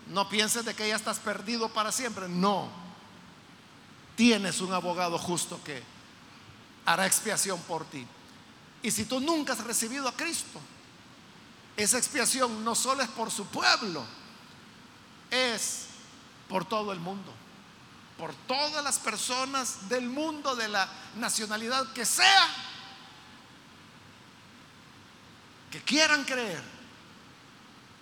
No 0.08 0.28
pienses 0.28 0.64
de 0.64 0.74
que 0.74 0.88
ya 0.88 0.96
estás 0.96 1.18
perdido 1.18 1.68
para 1.68 1.92
siempre. 1.92 2.28
No. 2.28 2.68
Tienes 4.16 4.60
un 4.60 4.72
abogado 4.72 5.18
justo 5.18 5.60
que 5.64 5.82
hará 6.84 7.06
expiación 7.06 7.60
por 7.62 7.84
ti. 7.86 8.06
Y 8.82 8.90
si 8.90 9.04
tú 9.04 9.20
nunca 9.20 9.52
has 9.52 9.64
recibido 9.64 10.08
a 10.08 10.16
Cristo, 10.16 10.60
esa 11.76 11.98
expiación 11.98 12.64
no 12.64 12.74
solo 12.74 13.02
es 13.02 13.08
por 13.08 13.30
su 13.30 13.46
pueblo, 13.46 14.04
es 15.30 15.86
por 16.48 16.64
todo 16.64 16.92
el 16.92 17.00
mundo 17.00 17.32
por 18.22 18.32
todas 18.46 18.84
las 18.84 19.00
personas 19.00 19.88
del 19.88 20.08
mundo, 20.08 20.54
de 20.54 20.68
la 20.68 20.88
nacionalidad 21.16 21.92
que 21.92 22.06
sea, 22.06 22.46
que 25.72 25.82
quieran 25.82 26.22
creer, 26.22 26.62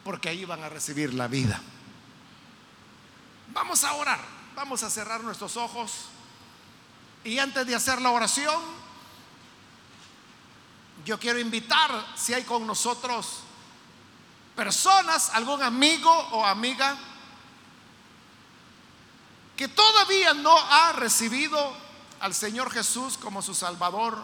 porque 0.04 0.28
ahí 0.28 0.44
van 0.44 0.62
a 0.62 0.68
recibir 0.68 1.14
la 1.14 1.26
vida. 1.26 1.58
Vamos 3.54 3.82
a 3.82 3.94
orar, 3.94 4.20
vamos 4.54 4.82
a 4.82 4.90
cerrar 4.90 5.24
nuestros 5.24 5.56
ojos 5.56 5.90
y 7.24 7.38
antes 7.38 7.66
de 7.66 7.74
hacer 7.74 8.02
la 8.02 8.10
oración, 8.10 8.60
yo 11.02 11.18
quiero 11.18 11.38
invitar, 11.38 12.08
si 12.14 12.34
hay 12.34 12.42
con 12.42 12.66
nosotros 12.66 13.38
personas, 14.54 15.30
algún 15.30 15.62
amigo 15.62 16.12
o 16.12 16.44
amiga, 16.44 16.94
que 19.60 19.68
todavía 19.68 20.32
no 20.32 20.56
ha 20.58 20.92
recibido 20.92 21.76
al 22.20 22.32
Señor 22.32 22.72
Jesús 22.72 23.18
como 23.18 23.42
su 23.42 23.54
Salvador, 23.54 24.16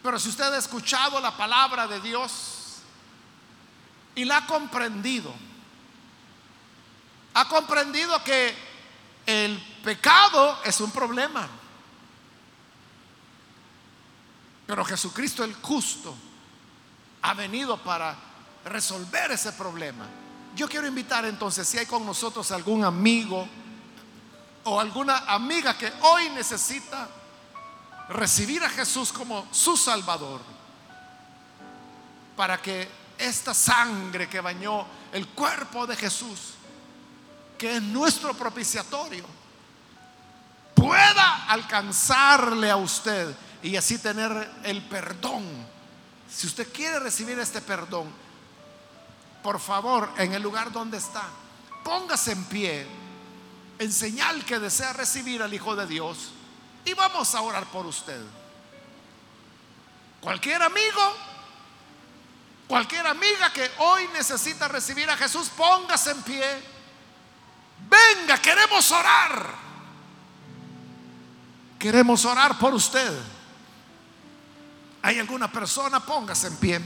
pero 0.00 0.16
si 0.20 0.28
usted 0.28 0.44
ha 0.44 0.58
escuchado 0.58 1.20
la 1.20 1.36
palabra 1.36 1.88
de 1.88 2.00
Dios 2.00 2.76
y 4.14 4.24
la 4.24 4.36
ha 4.36 4.46
comprendido, 4.46 5.34
ha 7.34 7.48
comprendido 7.48 8.22
que 8.22 8.56
el 9.26 9.58
pecado 9.82 10.60
es 10.64 10.80
un 10.80 10.92
problema, 10.92 11.48
pero 14.68 14.84
Jesucristo 14.84 15.42
el 15.42 15.54
justo 15.54 16.14
ha 17.22 17.34
venido 17.34 17.76
para 17.82 18.16
resolver 18.66 19.32
ese 19.32 19.50
problema. 19.50 20.06
Yo 20.54 20.68
quiero 20.68 20.86
invitar 20.86 21.24
entonces, 21.24 21.68
si 21.68 21.78
hay 21.78 21.86
con 21.86 22.04
nosotros 22.04 22.50
algún 22.50 22.84
amigo 22.84 23.46
o 24.64 24.80
alguna 24.80 25.18
amiga 25.26 25.76
que 25.78 25.92
hoy 26.02 26.28
necesita 26.30 27.08
recibir 28.08 28.62
a 28.64 28.70
Jesús 28.70 29.12
como 29.12 29.46
su 29.52 29.76
Salvador, 29.76 30.40
para 32.36 32.60
que 32.60 32.88
esta 33.18 33.52
sangre 33.52 34.28
que 34.28 34.40
bañó 34.40 34.86
el 35.12 35.26
cuerpo 35.28 35.86
de 35.86 35.96
Jesús, 35.96 36.54
que 37.56 37.76
es 37.76 37.82
nuestro 37.82 38.32
propiciatorio, 38.34 39.24
pueda 40.74 41.46
alcanzarle 41.48 42.70
a 42.70 42.76
usted 42.76 43.34
y 43.62 43.76
así 43.76 43.98
tener 43.98 44.50
el 44.62 44.82
perdón. 44.82 45.44
Si 46.30 46.46
usted 46.46 46.72
quiere 46.72 47.00
recibir 47.00 47.38
este 47.38 47.60
perdón, 47.60 48.06
por 49.42 49.60
favor, 49.60 50.10
en 50.18 50.32
el 50.32 50.42
lugar 50.42 50.72
donde 50.72 50.98
está, 50.98 51.24
póngase 51.84 52.32
en 52.32 52.44
pie, 52.44 52.86
en 53.78 53.92
señal 53.92 54.44
que 54.44 54.58
desea 54.58 54.92
recibir 54.92 55.42
al 55.42 55.52
Hijo 55.54 55.76
de 55.76 55.86
Dios, 55.86 56.32
y 56.84 56.94
vamos 56.94 57.34
a 57.34 57.42
orar 57.42 57.66
por 57.66 57.86
usted. 57.86 58.22
Cualquier 60.20 60.62
amigo 60.62 61.14
Cualquier 62.68 63.06
amiga 63.06 63.50
que 63.50 63.68
hoy 63.78 64.06
necesita 64.12 64.68
recibir 64.68 65.08
a 65.08 65.16
Jesús, 65.16 65.48
póngase 65.48 66.10
en 66.10 66.22
pie. 66.22 66.62
Venga, 67.88 68.36
queremos 68.42 68.92
orar. 68.92 69.54
Queremos 71.78 72.26
orar 72.26 72.58
por 72.58 72.74
usted. 72.74 73.18
¿Hay 75.00 75.18
alguna 75.18 75.50
persona? 75.50 75.98
Póngase 76.00 76.48
en 76.48 76.56
pie. 76.58 76.80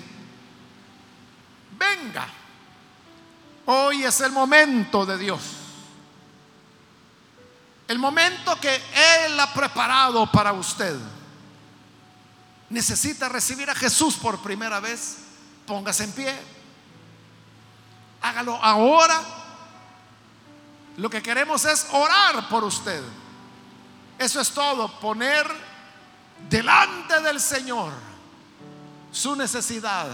Venga. 1.77 2.29
Hoy 3.67 4.05
es 4.05 4.21
el 4.21 4.33
momento 4.33 5.07
de 5.07 5.19
Dios. 5.19 5.41
El 7.87 7.99
momento 7.99 8.59
que 8.61 8.75
Él 9.27 9.39
ha 9.39 9.53
preparado 9.53 10.31
para 10.31 10.53
usted. 10.53 10.97
Necesita 12.71 13.29
recibir 13.29 13.69
a 13.69 13.75
Jesús 13.75 14.15
por 14.17 14.41
primera 14.41 14.81
vez. 14.81 15.19
Póngase 15.67 16.05
en 16.05 16.13
pie. 16.13 16.35
Hágalo 18.23 18.57
ahora. 18.57 19.21
Lo 20.97 21.09
que 21.11 21.23
queremos 21.23 21.65
es 21.65 21.87
orar 21.93 22.49
por 22.49 22.65
usted. 22.65 23.03
Eso 24.19 24.41
es 24.41 24.51
todo. 24.51 24.89
Poner 25.01 25.47
delante 26.49 27.21
del 27.21 27.41
Señor 27.41 27.93
su 29.11 29.37
necesidad. 29.37 30.09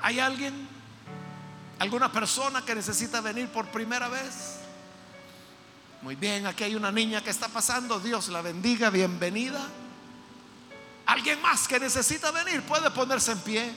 ¿Hay 0.00 0.20
alguien? 0.20 0.65
¿Alguna 1.78 2.10
persona 2.10 2.64
que 2.64 2.74
necesita 2.74 3.20
venir 3.20 3.48
por 3.48 3.66
primera 3.66 4.08
vez? 4.08 4.60
Muy 6.02 6.14
bien, 6.14 6.46
aquí 6.46 6.64
hay 6.64 6.74
una 6.74 6.90
niña 6.90 7.22
que 7.22 7.30
está 7.30 7.48
pasando. 7.48 8.00
Dios 8.00 8.28
la 8.28 8.40
bendiga, 8.40 8.90
bienvenida. 8.90 9.60
¿Alguien 11.06 11.40
más 11.42 11.68
que 11.68 11.78
necesita 11.78 12.30
venir? 12.30 12.62
Puede 12.62 12.90
ponerse 12.90 13.32
en 13.32 13.40
pie. 13.40 13.74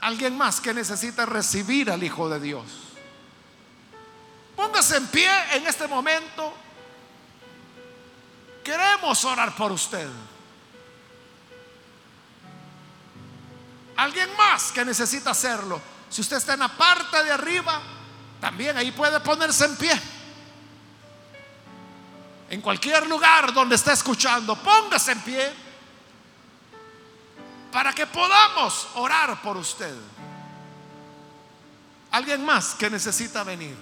¿Alguien 0.00 0.36
más 0.36 0.60
que 0.60 0.72
necesita 0.72 1.26
recibir 1.26 1.90
al 1.90 2.02
Hijo 2.02 2.28
de 2.28 2.38
Dios? 2.38 2.64
Póngase 4.54 4.96
en 4.96 5.06
pie 5.08 5.28
en 5.54 5.66
este 5.66 5.88
momento. 5.88 6.54
Queremos 8.62 9.24
orar 9.24 9.54
por 9.56 9.72
usted. 9.72 10.08
Alguien 13.96 14.28
más 14.36 14.72
que 14.72 14.84
necesita 14.84 15.30
hacerlo. 15.30 15.80
Si 16.10 16.20
usted 16.20 16.36
está 16.36 16.54
en 16.54 16.60
la 16.60 16.68
parte 16.68 17.22
de 17.24 17.32
arriba, 17.32 17.80
también 18.40 18.76
ahí 18.76 18.92
puede 18.92 19.18
ponerse 19.20 19.64
en 19.64 19.76
pie. 19.76 20.02
En 22.50 22.60
cualquier 22.60 23.06
lugar 23.06 23.52
donde 23.52 23.74
está 23.74 23.92
escuchando, 23.92 24.54
póngase 24.56 25.12
en 25.12 25.20
pie 25.20 25.52
para 27.72 27.92
que 27.92 28.06
podamos 28.06 28.88
orar 28.94 29.40
por 29.42 29.56
usted. 29.56 29.94
Alguien 32.12 32.44
más 32.44 32.74
que 32.74 32.88
necesita 32.88 33.42
venir. 33.42 33.76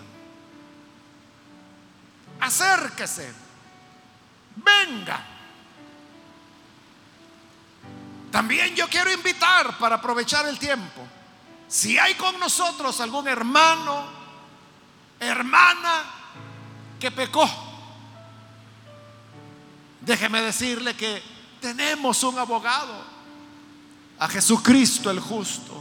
Acérquese. 2.41 3.33
Venga. 4.57 5.34
También 8.35 8.75
yo 8.75 8.89
quiero 8.89 9.13
invitar 9.13 9.79
para 9.79 9.95
aprovechar 9.95 10.45
el 10.49 10.59
tiempo. 10.59 11.07
Si 11.69 11.97
hay 12.01 12.17
con 12.17 12.37
nosotros 12.41 13.01
algún 13.01 13.29
hermano, 13.29 14.07
hermana 15.21 16.03
que 16.99 17.13
pecó, 17.13 17.49
déjeme 20.01 20.43
decirle 20.43 20.97
que 20.97 21.23
tenemos 21.61 22.25
un 22.25 22.37
abogado, 22.37 23.05
a 24.19 24.27
Jesucristo 24.27 25.13
el 25.13 25.21
justo, 25.21 25.81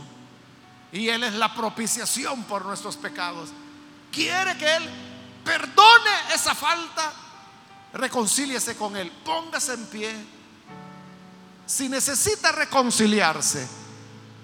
y 0.92 1.10
Él 1.10 1.24
es 1.24 1.34
la 1.34 1.56
propiciación 1.56 2.44
por 2.44 2.66
nuestros 2.66 2.98
pecados. 2.98 3.50
Quiere 4.12 4.56
que 4.60 4.76
Él 4.76 4.90
perdone 5.44 6.12
esa 6.36 6.54
falta, 6.54 7.14
reconcíliese 7.94 8.78
con 8.78 8.96
Él, 8.96 9.12
póngase 9.26 9.74
en 9.74 9.86
pie 9.88 10.43
si 11.66 11.90
necesita 11.90 12.52
reconciliarse 12.52 13.68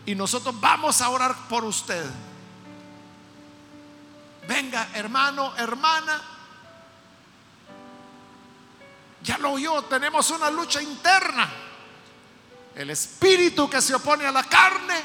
y 0.06 0.16
nosotros 0.16 0.60
vamos 0.60 1.02
a 1.02 1.10
orar 1.10 1.36
por 1.48 1.66
usted, 1.66 2.06
venga 4.48 4.90
hermano, 4.94 5.56
hermana, 5.58 6.22
ya 9.22 9.38
lo 9.38 9.52
oyó, 9.52 9.84
tenemos 9.84 10.30
una 10.32 10.50
lucha 10.50 10.82
interna. 10.82 11.50
El 12.74 12.90
espíritu 12.90 13.70
que 13.70 13.82
se 13.82 13.94
opone 13.94 14.26
a 14.26 14.32
la 14.32 14.44
carne 14.44 14.96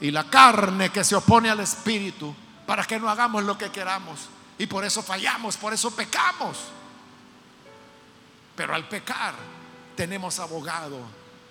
y 0.00 0.10
la 0.10 0.24
carne 0.24 0.90
que 0.90 1.04
se 1.04 1.14
opone 1.14 1.48
al 1.48 1.60
espíritu 1.60 2.34
para 2.66 2.84
que 2.84 2.98
no 2.98 3.08
hagamos 3.08 3.44
lo 3.44 3.56
que 3.56 3.70
queramos. 3.70 4.28
Y 4.58 4.66
por 4.66 4.84
eso 4.84 5.02
fallamos, 5.02 5.56
por 5.56 5.72
eso 5.72 5.94
pecamos. 5.94 6.58
Pero 8.56 8.74
al 8.74 8.88
pecar 8.88 9.34
tenemos 9.96 10.38
abogado. 10.38 10.98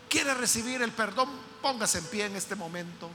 ¿Quiere 0.09 0.33
recibir 0.33 0.81
el 0.81 0.91
perdón? 0.91 1.29
Póngase 1.61 1.99
en 1.99 2.05
pie 2.05 2.25
en 2.25 2.35
este 2.35 2.55
momento. 2.55 3.09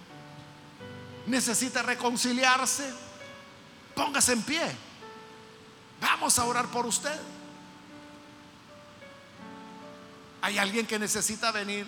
¿Necesita 1.26 1.82
reconciliarse? 1.82 2.92
Póngase 3.94 4.32
en 4.32 4.42
pie. 4.42 4.76
Vamos 6.00 6.38
a 6.38 6.44
orar 6.44 6.66
por 6.68 6.86
usted. 6.86 7.18
¿Hay 10.40 10.58
alguien 10.58 10.86
que 10.86 10.98
necesita 10.98 11.52
venir? 11.52 11.86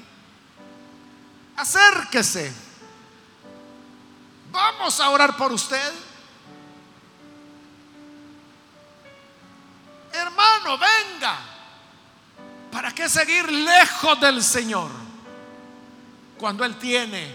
Acérquese. 1.56 2.52
Vamos 4.50 5.00
a 5.00 5.10
orar 5.10 5.36
por 5.36 5.52
usted. 5.52 5.92
Hermano, 10.12 10.78
venga. 10.78 11.49
¿Para 12.70 12.92
qué 12.94 13.08
seguir 13.08 13.50
lejos 13.50 14.20
del 14.20 14.42
Señor 14.42 14.90
cuando 16.38 16.64
Él 16.64 16.76
tiene 16.76 17.34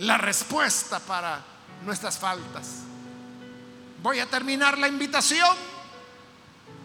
la 0.00 0.18
respuesta 0.18 1.00
para 1.00 1.42
nuestras 1.84 2.18
faltas? 2.18 2.82
Voy 4.02 4.18
a 4.20 4.26
terminar 4.26 4.78
la 4.78 4.88
invitación, 4.88 5.56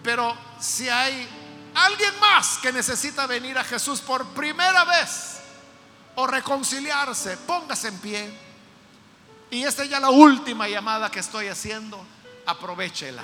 pero 0.02 0.36
si 0.60 0.88
hay 0.88 1.28
alguien 1.76 2.20
más 2.20 2.58
que 2.58 2.72
necesita 2.72 3.28
venir 3.28 3.58
a 3.58 3.64
Jesús 3.64 4.00
por 4.00 4.26
primera 4.28 4.86
vez 4.86 5.40
o 6.16 6.26
reconciliarse, 6.26 7.38
póngase 7.38 7.90
en 7.90 8.00
pie. 8.00 8.52
Y 9.52 9.64
esta 9.64 9.84
es 9.84 9.90
ya 9.90 10.00
la 10.00 10.10
última 10.10 10.70
llamada 10.70 11.12
que 11.12 11.20
estoy 11.20 11.48
haciendo, 11.48 12.04
aprovechela. 12.46 13.24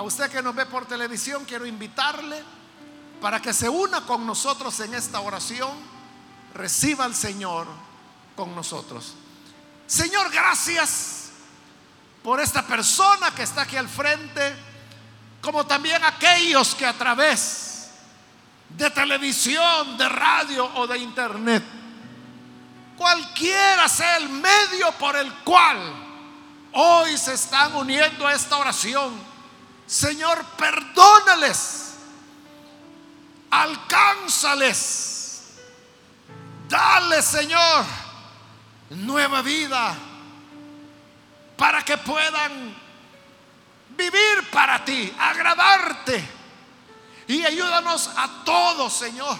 A 0.00 0.02
usted 0.02 0.30
que 0.30 0.40
nos 0.40 0.54
ve 0.54 0.64
por 0.64 0.86
televisión, 0.86 1.44
quiero 1.44 1.66
invitarle 1.66 2.42
para 3.20 3.38
que 3.38 3.52
se 3.52 3.68
una 3.68 4.00
con 4.06 4.26
nosotros 4.26 4.80
en 4.80 4.94
esta 4.94 5.20
oración, 5.20 5.72
reciba 6.54 7.04
al 7.04 7.14
Señor 7.14 7.66
con 8.34 8.54
nosotros. 8.54 9.12
Señor, 9.86 10.30
gracias 10.32 11.32
por 12.22 12.40
esta 12.40 12.66
persona 12.66 13.34
que 13.34 13.42
está 13.42 13.60
aquí 13.60 13.76
al 13.76 13.90
frente, 13.90 14.54
como 15.42 15.66
también 15.66 16.02
aquellos 16.02 16.74
que 16.74 16.86
a 16.86 16.94
través 16.94 17.90
de 18.70 18.88
televisión, 18.88 19.98
de 19.98 20.08
radio 20.08 20.64
o 20.76 20.86
de 20.86 20.96
internet, 20.96 21.62
cualquiera 22.96 23.86
sea 23.86 24.16
el 24.16 24.30
medio 24.30 24.92
por 24.98 25.14
el 25.14 25.30
cual 25.44 25.78
hoy 26.72 27.18
se 27.18 27.34
están 27.34 27.74
uniendo 27.74 28.26
a 28.26 28.32
esta 28.32 28.56
oración, 28.56 29.28
Señor, 29.90 30.44
perdónales, 30.56 31.94
alcánzales, 33.50 35.54
dale, 36.68 37.20
Señor, 37.20 37.84
nueva 38.90 39.42
vida 39.42 39.96
para 41.56 41.82
que 41.82 41.98
puedan 41.98 42.72
vivir 43.96 44.48
para 44.52 44.84
ti, 44.84 45.12
agradarte. 45.18 46.24
Y 47.26 47.44
ayúdanos 47.44 48.12
a 48.14 48.44
todos, 48.44 48.92
Señor, 48.92 49.36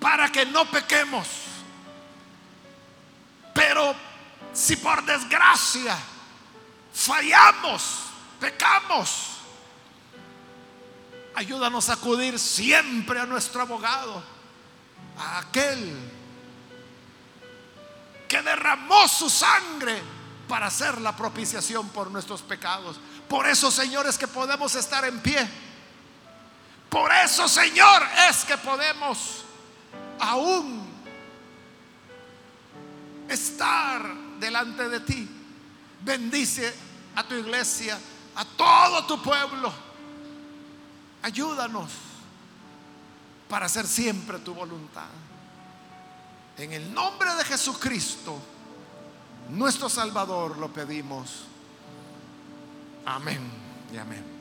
para 0.00 0.32
que 0.32 0.46
no 0.46 0.64
pequemos. 0.64 1.28
Pero 3.52 3.94
si 4.54 4.76
por 4.76 5.04
desgracia 5.04 5.98
fallamos, 6.92 8.04
pecamos. 8.40 9.28
Ayúdanos 11.34 11.88
a 11.88 11.94
acudir 11.94 12.38
siempre 12.38 13.18
a 13.18 13.26
nuestro 13.26 13.62
abogado, 13.62 14.22
a 15.18 15.38
aquel 15.38 15.96
que 18.28 18.42
derramó 18.42 19.08
su 19.08 19.28
sangre 19.28 20.00
para 20.48 20.66
hacer 20.66 21.00
la 21.00 21.16
propiciación 21.16 21.88
por 21.90 22.10
nuestros 22.10 22.42
pecados. 22.42 22.98
Por 23.28 23.46
eso, 23.46 23.70
Señor, 23.70 24.06
es 24.06 24.18
que 24.18 24.28
podemos 24.28 24.74
estar 24.74 25.04
en 25.04 25.20
pie. 25.20 25.48
Por 26.90 27.10
eso, 27.12 27.48
Señor, 27.48 28.02
es 28.28 28.44
que 28.44 28.58
podemos 28.58 29.44
aún 30.18 30.86
estar 33.28 34.14
delante 34.38 34.88
de 34.88 35.00
ti. 35.00 35.41
Bendice 36.04 36.74
a 37.14 37.22
tu 37.24 37.34
iglesia, 37.34 37.98
a 38.34 38.44
todo 38.44 39.06
tu 39.06 39.22
pueblo. 39.22 39.72
Ayúdanos 41.22 41.90
para 43.48 43.66
hacer 43.66 43.86
siempre 43.86 44.38
tu 44.38 44.54
voluntad. 44.54 45.08
En 46.56 46.72
el 46.72 46.92
nombre 46.92 47.34
de 47.34 47.44
Jesucristo, 47.44 48.38
nuestro 49.50 49.88
Salvador, 49.88 50.58
lo 50.58 50.72
pedimos. 50.72 51.44
Amén 53.04 53.40
y 53.92 53.96
amén. 53.96 54.31